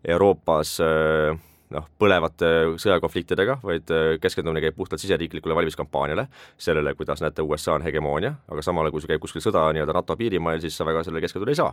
Euroopas 0.04 0.78
äh, 0.84 1.38
noh, 1.74 1.86
põlevate 1.98 2.50
sõjakonfliktidega, 2.80 3.58
vaid 3.64 3.92
äh, 3.92 4.16
keskendumine 4.20 4.64
käib 4.64 4.76
puhtalt 4.76 5.00
siseriiklikule 5.00 5.56
valimiskampaaniale, 5.56 6.26
sellele, 6.58 6.94
kuidas 6.94 7.24
näete, 7.24 7.42
USA 7.42 7.78
on 7.78 7.86
hegemoonia, 7.86 8.34
aga 8.48 8.64
samal 8.64 8.84
ajal, 8.84 8.96
kui 8.96 9.04
see 9.04 9.14
käib 9.14 9.24
kuskil 9.24 9.44
sõda 9.44 9.66
nii-öelda 9.72 9.96
NATO 9.96 10.16
piirimail, 10.20 10.60
siis 10.64 10.76
sa 10.76 10.88
väga 10.88 11.04
sellele 11.04 11.24
keskenduda 11.24 11.56
ei 11.56 11.62
saa 11.62 11.72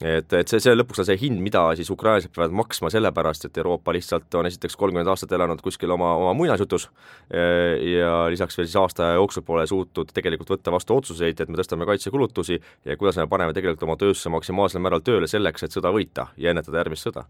et, 0.00 0.32
et 0.32 0.48
see, 0.48 0.60
see 0.64 0.72
lõpuks 0.72 1.02
on 1.02 1.06
see 1.08 1.18
hind, 1.20 1.40
mida 1.44 1.62
siis 1.76 1.90
ukrainlased 1.92 2.32
peavad 2.32 2.54
maksma 2.56 2.88
sellepärast, 2.92 3.44
et 3.46 3.58
Euroopa 3.60 3.92
lihtsalt 3.92 4.34
on 4.40 4.48
esiteks 4.48 4.76
kolmkümmend 4.80 5.10
aastat 5.12 5.34
elanud 5.36 5.60
kuskil 5.64 5.92
oma, 5.92 6.14
oma 6.16 6.32
muinasjutus 6.38 6.88
ja 7.30 8.12
lisaks 8.32 8.56
veel 8.58 8.68
siis 8.68 8.78
aasta 8.80 9.12
jooksul 9.18 9.44
pole 9.46 9.66
suutnud 9.68 10.12
tegelikult 10.16 10.54
võtta 10.56 10.72
vastu 10.72 10.96
otsuseid, 10.96 11.40
et 11.40 11.52
me 11.52 11.60
tõstame 11.60 11.88
kaitsekulutusi 11.88 12.60
ja 12.88 12.96
kuidas 12.96 13.20
me 13.20 13.28
paneme 13.28 13.56
tegelikult 13.56 13.84
oma 13.88 13.98
töösse 14.00 14.32
maksimaalsel 14.32 14.80
määral 14.80 15.04
tööle 15.04 15.28
selleks, 15.28 15.66
et 15.66 15.76
sõda 15.76 15.92
võita 15.92 16.30
ja 16.40 16.54
ennetada 16.54 16.80
järgmist 16.80 17.10
sõda. 17.10 17.26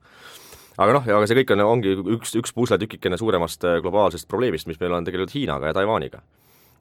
Aga 0.80 0.94
noh, 0.94 1.08
aga 1.18 1.26
see 1.26 1.40
kõik 1.42 1.50
on, 1.56 1.64
ongi 1.66 1.96
üks, 2.14 2.36
üks 2.38 2.54
pusletükikene 2.56 3.18
suuremast 3.18 3.66
globaalsest 3.82 4.30
probleemist, 4.30 4.70
mis 4.70 4.78
meil 4.80 4.94
on 4.94 5.04
tegelikult 5.04 5.34
Hiinaga 5.34 5.72
ja 5.72 5.76
Taiwaniga 5.76 6.22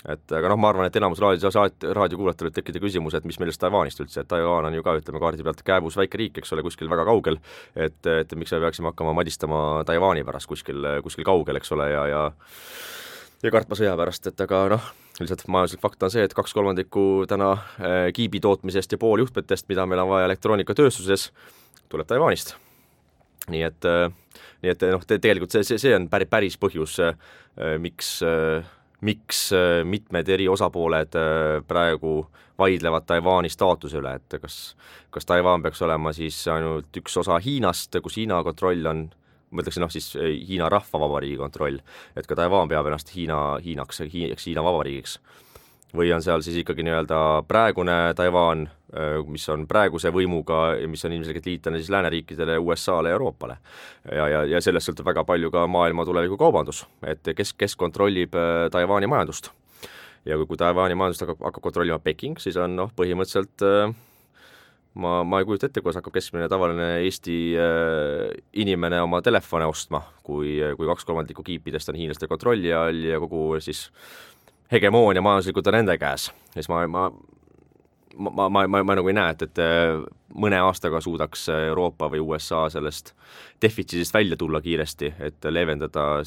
et 0.07 0.31
aga 0.31 0.51
noh, 0.51 0.59
ma 0.61 0.69
arvan, 0.71 0.87
et 0.87 0.95
enamus 0.95 1.19
raadio, 1.19 1.51
saat-, 1.51 1.83
raadiokuulajatel 1.97 2.47
võib 2.47 2.55
tekkida 2.55 2.79
küsimus, 2.83 3.17
et 3.17 3.25
mis 3.27 3.39
meelest 3.41 3.59
Taiwanist 3.59 3.99
üldse, 3.99 4.23
et 4.23 4.29
Taiwan 4.31 4.69
on 4.69 4.77
ju 4.77 4.85
ka, 4.85 4.95
ütleme, 5.01 5.19
kaardi 5.19 5.43
pealt 5.43 5.63
kääbus 5.67 5.97
väike 5.99 6.21
riik, 6.21 6.39
eks 6.39 6.55
ole, 6.55 6.63
kuskil 6.63 6.91
väga 6.91 7.03
kaugel, 7.09 7.39
et, 7.75 7.99
et 8.07 8.37
miks 8.39 8.55
me 8.55 8.61
peaksime 8.63 8.93
hakkama 8.93 9.15
madistama 9.17 9.83
Taiwan'i 9.89 10.23
pärast 10.27 10.47
kuskil, 10.47 10.87
kuskil 11.03 11.27
kaugel, 11.27 11.59
eks 11.59 11.75
ole, 11.75 11.89
ja, 11.91 12.05
ja 12.13 12.23
ja 13.43 13.51
kartma 13.51 13.77
sõja 13.79 13.93
pärast, 13.99 14.25
et 14.27 14.41
aga 14.43 14.63
noh, 14.75 14.87
lihtsalt 15.19 15.45
majanduslik 15.51 15.83
fakt 15.83 16.03
on 16.03 16.11
see, 16.13 16.23
et 16.27 16.35
kaks 16.35 16.55
kolmandikku 16.55 17.25
täna 17.29 17.51
äh, 17.55 17.99
kiibi 18.15 18.41
tootmisest 18.43 18.95
ja 18.95 18.99
pool 19.01 19.23
juhtmetest, 19.23 19.67
mida 19.71 19.85
meil 19.87 20.03
on 20.03 20.11
vaja 20.11 20.27
elektroonikatööstuses, 20.31 21.29
tuleb 21.91 22.07
Taiwanist. 22.07 22.55
nii 23.49 23.63
et, 23.65 23.85
äh, 23.87 24.11
nii 24.63 24.73
et 24.73 24.83
noh, 24.93 25.05
tegelikult 25.07 25.55
see, 25.55 25.63
see, 25.67 25.79
see 25.81 25.95
on 25.95 26.07
päris, 26.11 26.29
päris 26.29 26.59
põhjus, 26.61 26.99
miks 27.81 28.19
äh, 28.23 28.67
miks 29.01 29.49
äh, 29.53 29.83
mitmed 29.83 30.29
eri 30.29 30.47
osapooled 30.49 31.15
äh, 31.15 31.59
praegu 31.67 32.27
vaidlevad 32.59 33.05
Taiwan'i 33.07 33.49
staatuse 33.49 34.01
üle, 34.01 34.17
et 34.19 34.35
kas, 34.41 34.75
kas 35.11 35.25
Taiwan 35.25 35.63
peaks 35.63 35.81
olema 35.85 36.11
siis 36.15 36.41
ainult 36.51 36.97
üks 36.99 37.15
osa 37.21 37.39
Hiinast, 37.39 37.95
kus 38.03 38.19
Hiina 38.19 38.41
kontroll 38.43 38.85
on, 38.91 39.05
ma 39.51 39.63
ütleksin 39.63 39.85
noh, 39.85 39.91
siis 39.93 40.11
äh, 40.19 40.33
Hiina 40.47 40.69
Rahvavabariigi 40.71 41.39
kontroll, 41.39 41.79
et 42.15 42.27
ka 42.27 42.35
Taiwan 42.35 42.71
peab 42.71 42.91
ennast 42.91 43.15
Hiina, 43.15 43.39
Hiinaks, 43.63 44.03
Hiina 44.11 44.65
Vabariigiks 44.65 45.19
või 45.95 46.11
on 46.13 46.21
seal 46.21 46.43
siis 46.45 46.59
ikkagi 46.61 46.83
nii-öelda 46.85 47.19
praegune 47.49 47.97
Taiwan, 48.17 48.65
äh, 48.93 49.15
mis 49.27 49.47
on 49.49 49.65
praeguse 49.67 50.11
võimuga 50.13 50.75
ja 50.79 50.87
mis 50.89 51.05
on 51.05 51.15
ilmselgelt 51.15 51.47
liitlane 51.49 51.81
siis 51.81 51.89
lääneriikidele, 51.93 52.57
USA-le 52.61 53.09
ja 53.09 53.17
Euroopale. 53.17 53.57
ja, 54.11 54.27
ja, 54.27 54.43
ja 54.45 54.61
sellest 54.61 54.89
sõltub 54.89 55.09
väga 55.09 55.23
palju 55.25 55.51
ka 55.51 55.65
maailma 55.67 56.05
tuleviku 56.05 56.37
kaubandus, 56.37 56.85
et 57.03 57.33
kes, 57.35 57.53
kes 57.53 57.75
kontrollib 57.75 58.35
äh, 58.35 58.67
Taiwan'i 58.71 59.09
majandust. 59.09 59.51
ja 60.25 60.37
kui, 60.37 60.45
kui 60.45 60.61
Taiwan'i 60.61 60.95
majandust 60.95 61.25
hakkab, 61.25 61.41
hakkab 61.49 61.63
kontrollima 61.63 61.99
Peking, 61.99 62.37
siis 62.39 62.57
on 62.57 62.77
noh, 62.77 62.93
põhimõtteliselt 62.95 63.65
äh, 63.65 63.89
ma, 64.93 65.23
ma 65.23 65.41
ei 65.41 65.49
kujuta 65.49 65.71
ette, 65.71 65.81
kuidas 65.81 65.97
hakkab 65.97 66.13
keskmine 66.19 66.49
tavaline 66.51 66.99
Eesti 67.01 67.39
äh, 67.57 68.29
inimene 68.61 69.01
oma 69.01 69.23
telefone 69.25 69.65
ostma, 69.65 70.03
kui, 70.21 70.59
kui 70.77 70.89
kaks 70.93 71.07
kolmandikku 71.09 71.43
kiipidest 71.43 71.89
on 71.89 71.97
hiinlaste 71.97 72.29
kontrolli 72.29 72.73
all 72.77 73.09
ja 73.09 73.17
kogu 73.21 73.55
siis 73.63 73.87
hegemoonia 74.71 75.21
majanduslikult 75.21 75.67
on 75.67 75.79
nende 75.79 75.97
käes. 75.97 76.31
siis 76.53 76.69
ma, 76.69 76.87
ma 76.87 77.09
ma, 78.19 78.29
ma, 78.29 78.49
ma, 78.49 78.67
ma, 78.67 78.83
ma 78.83 78.95
nagu 78.95 79.07
ei 79.07 79.15
näe, 79.15 79.33
et, 79.35 79.47
et 79.47 79.61
äh, 79.63 80.01
mõne 80.35 80.59
aastaga 80.61 81.01
suudaks 81.01 81.47
Euroopa 81.53 82.09
või 82.11 82.21
USA 82.23 82.65
sellest 82.71 83.13
defitsiidist 83.61 84.13
välja 84.13 84.37
tulla 84.37 84.61
kiiresti, 84.61 85.13
et 85.23 85.49
leevendada 85.49 86.23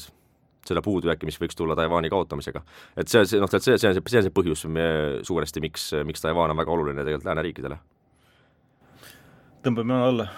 seda 0.63 0.81
puudujääki, 0.83 1.27
mis 1.27 1.39
võiks 1.41 1.57
tulla 1.59 1.75
Taiwan'i 1.75 2.09
kaotamisega. 2.11 2.63
et 2.97 3.11
see, 3.11 3.25
see 3.27 3.41
noh, 3.41 3.51
see, 3.51 3.59
see 3.77 3.89
on 3.89 3.97
see, 3.97 4.05
see 4.07 4.21
on 4.21 4.27
see 4.27 4.35
põhjus 4.35 4.65
suuresti, 5.27 5.63
miks, 5.63 5.89
miks 6.07 6.23
Taiwan 6.23 6.53
on 6.53 6.61
väga 6.61 6.71
oluline 6.71 7.03
tegelikult 7.03 7.27
lääneriikidele. 7.31 7.79
tõmbame 9.67 9.99
alla? 9.99 10.29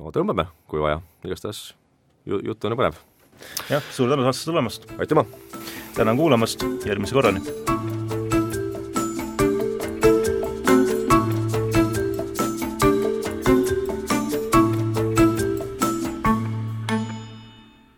no 0.00 0.12
tõmbame, 0.16 0.48
kui 0.70 0.82
vaja, 0.82 1.00
igastahes 1.24 1.70
jutt 2.24 2.64
on 2.64 2.76
ju 2.76 2.82
põnev. 2.82 3.00
jah, 3.68 3.92
suur 3.92 4.12
tänu 4.12 4.26
saatesse 4.26 4.48
tulemast! 4.48 4.88
aitüma! 4.98 5.28
Tänan 5.94 6.16
kuulamast, 6.16 6.64
järgmise 6.86 7.14
korrani! 7.14 7.69